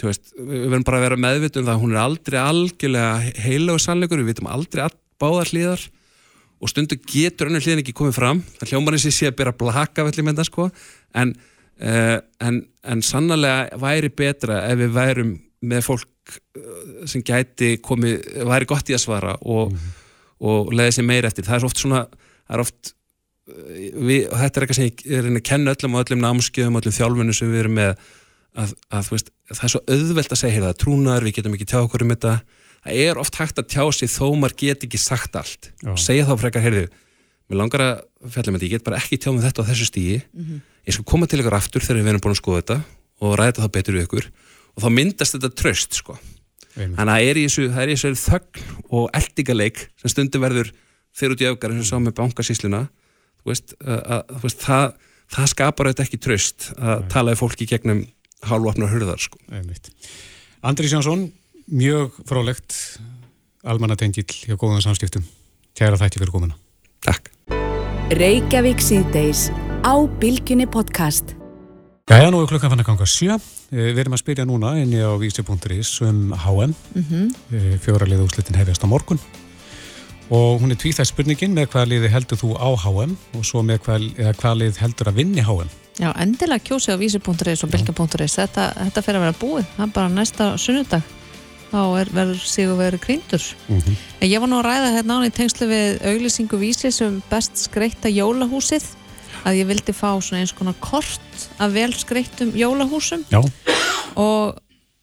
[0.02, 3.76] veist, við verðum bara að vera meðvitt um það að hún er aldrei algjörlega heila
[3.78, 4.82] og sannleikur, við vitum aldrei
[5.22, 5.86] báðar hlýðar
[6.58, 8.42] og stundu getur önnur hlýðin ekki komið fram.
[8.58, 10.70] Það og sé að byrja að blaka velli með það sko,
[11.22, 11.38] en,
[11.80, 18.68] en, en sannlega væri betra ef við værum með fólk uh, sem gæti komið, væri
[18.70, 19.76] gott í að svara og,
[20.44, 21.48] og leiði sér meir eftir.
[21.48, 22.02] Það er oft svona,
[22.48, 23.70] það er oft uh,
[24.10, 26.98] við, og þetta er eitthvað sem ég er að kenna öllum og öllum námskjöðum, öllum
[26.98, 27.94] þjálfunum sem við erum með
[28.54, 31.80] að, að veist, það er svo auðvelt að segja, heyrða, trúnar, við getum ekki tjá
[31.82, 32.36] okkur um þetta.
[32.84, 35.72] Það er oft hægt að tjá sig þó maður get ekki sagt allt.
[35.80, 35.94] Já.
[35.96, 36.86] og segja þá frekar, heyrðu
[37.50, 39.88] mér langar að fjalla með þetta, ég get bara ekki tjá með þetta á þessu
[39.90, 40.20] stígi,
[40.88, 42.78] ég skal koma til ykkur aftur þegar við erum búin að skoða þetta
[43.24, 44.30] og ræða þá betur við ykkur
[44.74, 46.18] og þá myndast þetta tröst sko,
[46.74, 46.98] Einmitt.
[46.98, 50.46] þannig að það er í þessu, það er í þessu þögn og eldingaleik sem stundum
[50.46, 50.72] verður
[51.14, 52.82] fyrir út í öfgar eins og sá með bankasísluna
[53.44, 54.88] þú veist, að, þú veist það,
[55.36, 58.06] það skapar þetta ekki tröst að tala við fólki gegnum
[58.44, 59.40] hálfvapnar hurðar sko.
[60.64, 61.28] Andri Sjánsson,
[61.68, 62.76] mjög frólægt
[63.64, 65.28] almannatengill hjá góðan samskiptum.
[65.78, 66.60] Kæra þætti fyrir komuna.
[67.04, 67.33] Takk
[68.14, 69.48] Reykjavík síðdeis
[69.82, 71.32] á Bilginni podcast.
[72.06, 73.40] Jæja, nú er klukkan fann að ganga sjö.
[73.74, 76.76] Eh, Við erum að spyrja núna inni á vísi.is um HM.
[76.94, 77.80] Mm -hmm.
[77.82, 79.20] Fjóraliða úslitin hefjast á morgun.
[80.30, 83.78] Og hún er tvíþætt spurningin með hvaða liði heldur þú á HM og svo með
[83.80, 84.02] hvað,
[84.38, 85.70] hvaða lið heldur að vinni HM.
[86.00, 89.94] Já, endilega kjósið á vísi.is og bilga.is þetta, þetta fer að vera búið, það er
[89.94, 91.02] bara næsta sunnudag
[91.74, 95.28] þá er, verður sigur verið krýndur Mm En Ég var nú að ræða hérna án
[95.28, 98.86] í tengslu við auglýsingu vísis um best skreita jólahúsið
[99.44, 103.26] að ég vildi fá svona eins konar kort af vel skreittum jólahúsum.
[103.28, 103.42] Já,
[104.16, 104.62] og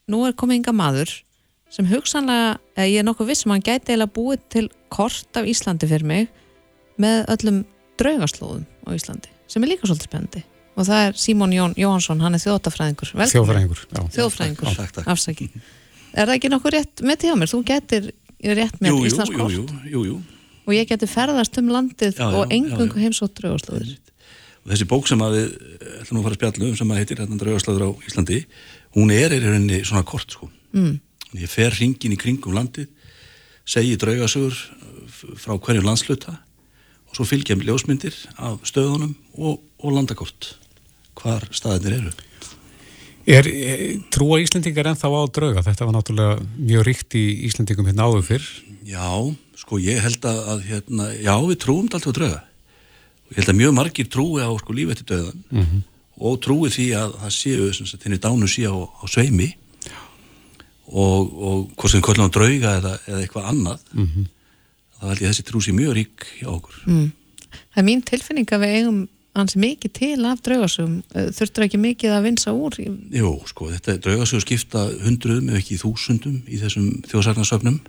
[0.08, 1.12] nú er komið ynga maður
[1.70, 5.36] sem hugsanlega, eða ég er nokkuð viss um að hann gæti eiginlega búið til kort
[5.36, 6.30] af Íslandi fyrir mig
[7.00, 7.60] með öllum
[8.00, 10.42] draugaslóðum á Íslandi sem er líka svolítið spennandi.
[10.78, 13.84] Og það er Símon Jón Jóhansson, hann er þjóðatafræðingur þjóðfræðingur.
[13.90, 14.02] Já.
[14.16, 15.50] þjóðfræðingur, afsaki
[16.14, 17.50] er það ekki nokkuð rétt með því á mér?
[17.50, 18.11] Þú getur
[18.61, 20.18] rétt með Jú, jú, Íslands jú, jú, jú, jú.
[20.66, 23.98] og ég geti ferðast um landið Já, og engungu heimsótt draugaslóðir
[24.61, 25.52] Og þessi bók sem að við
[26.02, 28.40] ætlum nú að fara að spjallu um sem að heitir hérna draugaslaður á Íslandi
[28.96, 30.50] hún er í rauninni svona kort sko.
[30.76, 30.94] mm.
[31.40, 32.90] ég fer ringin í kringum landið
[33.68, 36.36] segi draugasögur uh, frá hverjum landsluta
[37.08, 40.54] og svo fylgja mér ljósmyndir af stöðunum og, og landakort
[41.20, 42.12] hvar staðinir eru
[43.30, 43.74] Er e,
[44.10, 45.62] trúa Íslendingar ennþá á drauga?
[45.62, 48.46] Þetta var náttúrulega mjög ríkt í Íslendingum hérna áður fyrr.
[48.88, 49.06] Já,
[49.60, 53.52] sko ég held að, að hérna, já við trúum alltaf á drauga og ég held
[53.52, 55.82] að mjög margir trúi á sko líf eftir döðan Mhm.
[56.20, 59.52] og trúi því að það séu sem sagt, þinni dánu sé á, á sveimi
[60.90, 64.26] og, og hvort sem kvöldum á drauga eða, eða eitthvað annað Mhm.
[64.98, 67.08] þá held ég að þessi trú sé mjög rík hjá okkur mm.
[67.70, 69.00] Það er mín tilfinning að við eigum
[69.36, 71.00] hans mikið til af draugasögum.
[71.36, 72.76] Þurftur ekki mikið að vinsa úr?
[73.14, 77.80] Jú, sko, þetta draugasögur skipta hundruðum ef ekki þúsundum í þessum þjóðsarnarsöfnum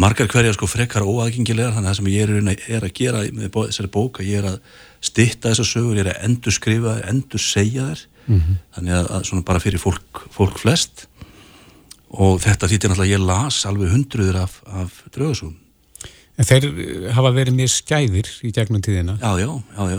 [0.00, 3.56] margar hverjar sko frekar óaðgengilegar þannig að það sem ég er, er að gera með
[3.56, 4.58] þessari bók að ég er að
[5.04, 8.04] stitta þessar sögur, ég er að endur skrifa endur segja þær
[8.76, 11.08] þannig að, að svona bara fyrir fólk, fólk flest.
[12.12, 15.58] Og þetta þýttir náttúrulega að ég las alveg hundruður af, af draugasögum
[16.42, 19.14] En þeir eh, hafa verið mjög skæðir í gegnum tíðina.
[19.22, 19.98] Já, já, já, já.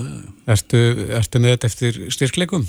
[0.54, 0.82] Ertu,
[1.20, 2.66] ertu með þetta eftir styrkleikum?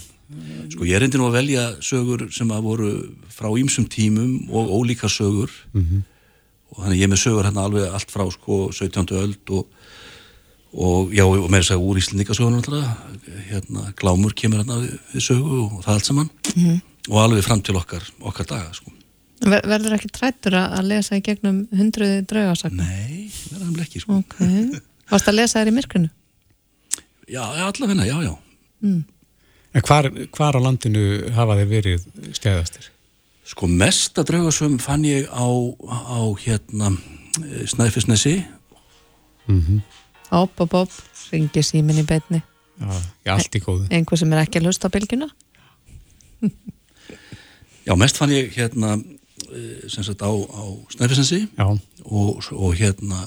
[0.73, 2.91] Sko ég reyndi nú að velja sögur sem að voru
[3.35, 5.53] frá ýmsum tímum og ólíkar sögur
[6.73, 9.13] og þannig ég er með sögur hérna alveg allt frá sko 17.
[9.21, 9.67] öld og,
[10.73, 12.97] og já og meira að segja úr Íslandingasögun náttúrulega
[13.51, 16.31] hérna glámur kemur hérna við, við sögu og það allt saman
[17.11, 18.91] og alveg fram til okkar, okkar daga sko.
[19.45, 22.79] Ver, Verður ekki trættur að að lesa í gegnum hundruði draugasagn?
[22.81, 24.19] Nei, það er alveg ekki sko.
[24.23, 24.39] Ok,
[25.11, 26.11] varst að lesa þær í myrkrinu?
[27.29, 28.33] Já, allavegna, já, já.
[29.75, 32.05] En hvar, hvar á landinu hafa þeir verið
[32.37, 32.91] skæðastir?
[33.45, 36.95] Sko mesta draugasögum fann ég á, á hérna
[37.45, 38.39] eh, Snæfisnesi
[40.33, 40.95] Op, op, op,
[41.33, 42.41] ringi símin í beinni
[42.81, 43.85] Já, allt í góðu.
[43.93, 45.29] einhver sem er ekki að hlusta á bylgjuna
[47.85, 48.97] Já, mest fann ég hérna
[49.91, 50.63] sem sagt á, á
[50.95, 51.67] Snæfisnesi Já,
[52.05, 53.27] og, og hérna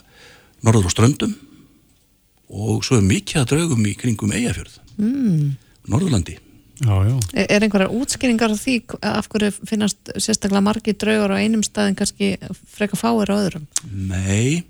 [0.65, 1.35] norður á ströndum
[2.47, 5.49] og svo er mikið að draugum í kringum Eyjafjörð mm.
[5.91, 7.15] Norðurlandi já, já.
[7.33, 11.91] Er, er einhverjar útskýringar á því af hverju finnast sérstaklega margi draugar á einum stað
[11.91, 12.33] en kannski
[12.71, 13.67] freka fáir á öðrum?
[13.91, 14.63] Nei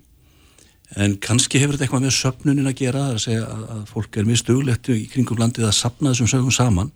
[0.96, 4.16] en kannski hefur þetta eitthvað með söfnunin að gera er að segja að, að fólk
[4.16, 6.92] er mjög stuglegt í kringum landið að sapna þessum sögum saman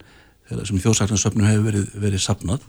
[0.49, 2.65] þegar þessum þjóðsaknarsöfnun hefur verið, verið sapnað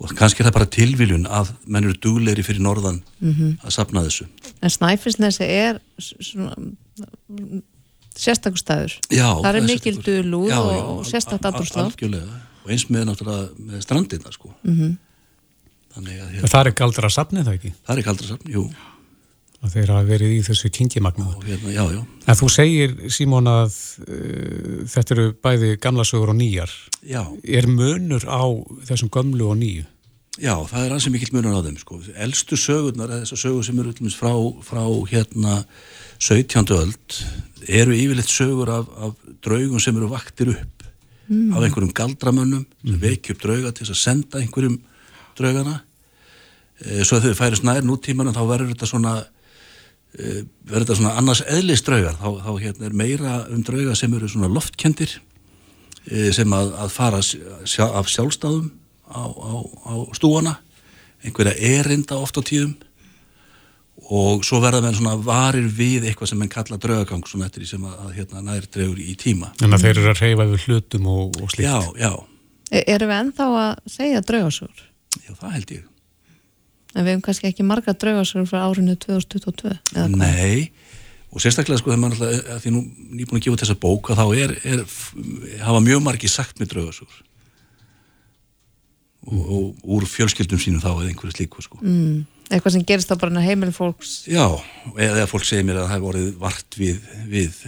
[0.00, 4.26] og kannski er það bara tilviljun að menn eru dugleiri fyrir norðan að sapna þessu
[4.62, 6.54] En Snæfellsnesi er svona
[8.18, 8.94] sérstakur staður.
[9.14, 9.96] Já, Það er mikil
[10.50, 11.94] Já, og, já, og sérstakt al- al- andrúrslóft.
[11.94, 14.96] algjörlega og eins með náttúrulega með strandina sko Mhm.
[15.94, 17.72] þannig að hérna, það er galdra safnið það ekki?
[17.86, 18.64] það er kaldra safn, jú
[19.64, 23.76] að þeir hafa verið í þessu kynkimagnu hérna, Já, já En þú segir, Símón, að
[24.06, 28.44] uh, þetta eru bæði gamla sögur og nýjar Já Er munur á
[28.88, 29.86] þessum gömlu og nýju?
[30.38, 31.96] Já, það er ansið mikill munur á þeim sko.
[32.22, 34.30] Elstu sögurnar, þessar sögur sem eru frá,
[34.62, 35.64] frá hérna
[36.22, 36.62] 17.
[36.76, 37.16] öld
[37.66, 40.86] eru yfirleitt sögur af, af draugum sem eru vaktir upp
[41.28, 41.56] mm.
[41.56, 43.02] af einhverjum galdramönnum sem mm.
[43.02, 44.78] vekja upp drauga til að senda einhverjum
[45.38, 45.80] draugana
[46.78, 49.14] e, svo að þau færist nær nútíman þá verður þetta svona
[50.16, 52.16] verður þetta svona annars eðlist draugar?
[52.18, 55.18] Þá, þá hérna, er meira um drauga sem eru svona loftkendir
[56.08, 58.70] e, sem að, að fara sjá, af sjálfstæðum
[59.12, 59.52] á, á,
[59.84, 60.58] á stúana.
[61.24, 62.76] Einhverja erinda oft á tíðum.
[64.08, 67.70] Og svo verða menn svona varir við eitthvað sem menn kalla draugagang svona eftir því
[67.74, 69.52] sem að, að hérna nær draugur í tíma.
[69.60, 71.68] Þannig að þeir eru að reyfa við hlutum og, og slíkt.
[71.68, 72.12] Já, já.
[72.68, 74.84] E Erum við ennþá að segja draugasúr?
[75.18, 75.86] Já, það held ég
[76.94, 79.76] En við hefum kannski ekki marga draugasúr frá árinu 2022
[80.14, 80.70] Nei,
[81.28, 82.84] og sérstaklega sko þegar maður alltaf, því nú
[83.18, 84.84] nýbúin að gefa þessa bóka þá er, er
[85.66, 87.18] hafa mjög margi sagt með draugasúr
[89.28, 91.80] og, og úr fjölskyldum sínum þá eða einhverju slíku sko.
[91.82, 92.26] Mm.
[92.48, 94.12] Eitthvað sem gerist þá bara heimil fólks.
[94.30, 94.46] Já,
[94.96, 97.58] eða fólk segir mér að það hefur vorið vart við, við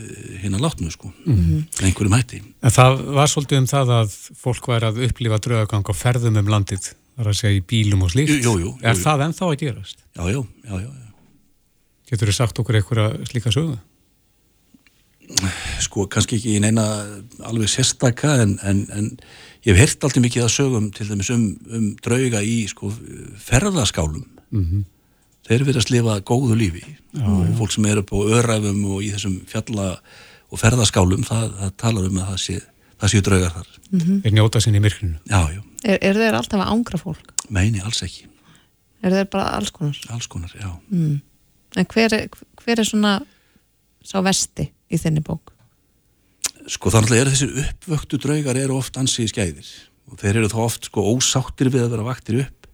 [0.41, 1.67] hinn að látnu sko, mm -hmm.
[1.85, 2.41] einhverjum hætti.
[2.65, 6.49] En það var svolítið um það að fólk væri að upplifa draugagang á ferðum um
[6.55, 6.89] landið,
[7.21, 10.03] þar að segja í bílum og slíkt jú, jú, jú, Er það ennþá að gerast?
[10.17, 10.91] Já, já, já, já.
[12.11, 13.77] Getur þið sagt okkur eitthvað slíka sögu?
[15.85, 16.85] Sko, kannski ekki í neina
[17.47, 19.11] alveg sérstaka en, en, en
[19.63, 22.91] ég hef hert alltaf mikið að sögum til dæmis um, um drauga í sko,
[23.45, 24.83] ferðaskálum mm -hmm.
[25.47, 27.55] þeir verið að slifa góðu lífi já, og já.
[27.61, 30.01] fólk sem eru på öræfum og í þessum fjalla
[30.51, 32.61] og ferðaskálum það, það talar um að það sé
[32.99, 34.21] það séu draugar þar mm -hmm.
[34.25, 35.19] Er njótað sinni í myrkrinu?
[35.31, 37.35] Já, já Er, er þeir alltaf að ángra fólk?
[37.49, 38.29] Meini, alls ekki
[39.01, 39.97] Er þeir bara alls konar?
[40.13, 41.21] Alls konar, já mm.
[41.81, 42.29] En hver er,
[42.61, 43.21] hver er svona
[44.05, 45.53] sá vesti í þenni bók?
[46.71, 49.71] Sko þannig að þessir uppvöktu draugar eru oft ansið í skæðir
[50.11, 52.69] og þeir eru þá oft sko ósáttir við að vera vaktir upp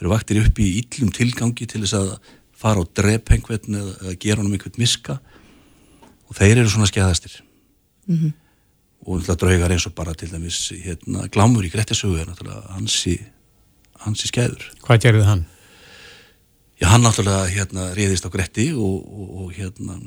[0.00, 2.12] eru vaktir upp í yllum tilgangi til þess að
[2.60, 5.18] fara og drepa einhvern eða, gera honum einhvern miska
[6.28, 7.40] og þeir eru svona skæðastir
[8.06, 8.32] mm -hmm.
[9.06, 13.16] Og draugar eins og bara til dæmis hérna, glámur í Grettisögu er náttúrulega hansi,
[14.04, 15.46] hansi skæður Hvað gerði hann?
[16.80, 20.00] Já, hann náttúrulega hérna reyðist á Gretti og, og, og hérna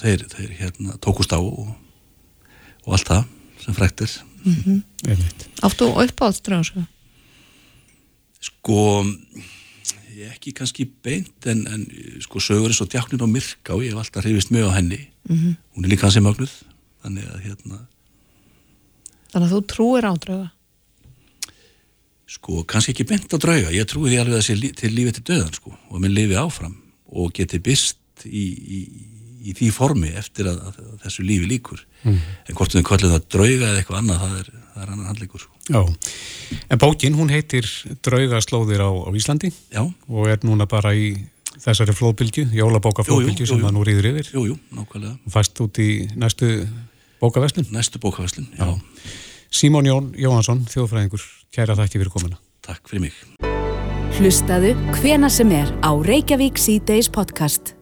[0.00, 1.74] þeir, þeir hérna tókust á og,
[2.86, 3.28] og allt það
[3.60, 4.80] sem fræktir mm -hmm.
[5.62, 6.86] Áttu uppáðst draugarsögu?
[8.40, 9.04] Sko,
[10.16, 11.86] ég ekki kannski beint en, en
[12.20, 15.36] sko sögur eins og djáknin á Myrká, ég hef alltaf hrifist mjög á henni, mm
[15.36, 15.54] -hmm.
[15.76, 16.50] hún er líka hansi mögnuð,
[17.04, 17.82] þannig að hérna...
[19.30, 20.48] Þannig að þú trúir á drauga?
[22.30, 25.26] Sko, kannski ekki beint á drauga, ég trúi því alveg að sé til lífið til
[25.32, 26.76] döðan sko og minn lifi áfram
[27.10, 28.80] og geti byrst í, í,
[29.50, 31.82] í því formi eftir að, að þessu lífi líkur.
[32.04, 32.20] Mm.
[32.46, 35.42] En hvort við kallum það drauga eða eitthvað annað, það er, það er annan handleikur
[35.42, 35.60] sko.
[35.70, 35.82] Já,
[36.70, 37.66] en bókin hún heitir
[38.02, 39.84] Draugaslóðir á, á Íslandi Já.
[39.86, 41.12] og er núna bara í
[41.60, 45.90] þessari flóðbylgu, jólabókaflóðbylgu sem það nú rýður yfir Jú, jú, nákvæmlega og fæst út í
[46.18, 46.50] næstu
[47.20, 48.64] bókaveslun Næstu bókaveslun, já.
[48.66, 48.78] já.
[49.50, 53.16] Símón Jón Jóhansson, þjóðfræðingur kæra þakki fyrir komina Takk fyrir mig.
[54.20, 57.74] Hlustaðu hvena sem er á Reykjavík C-Days podcast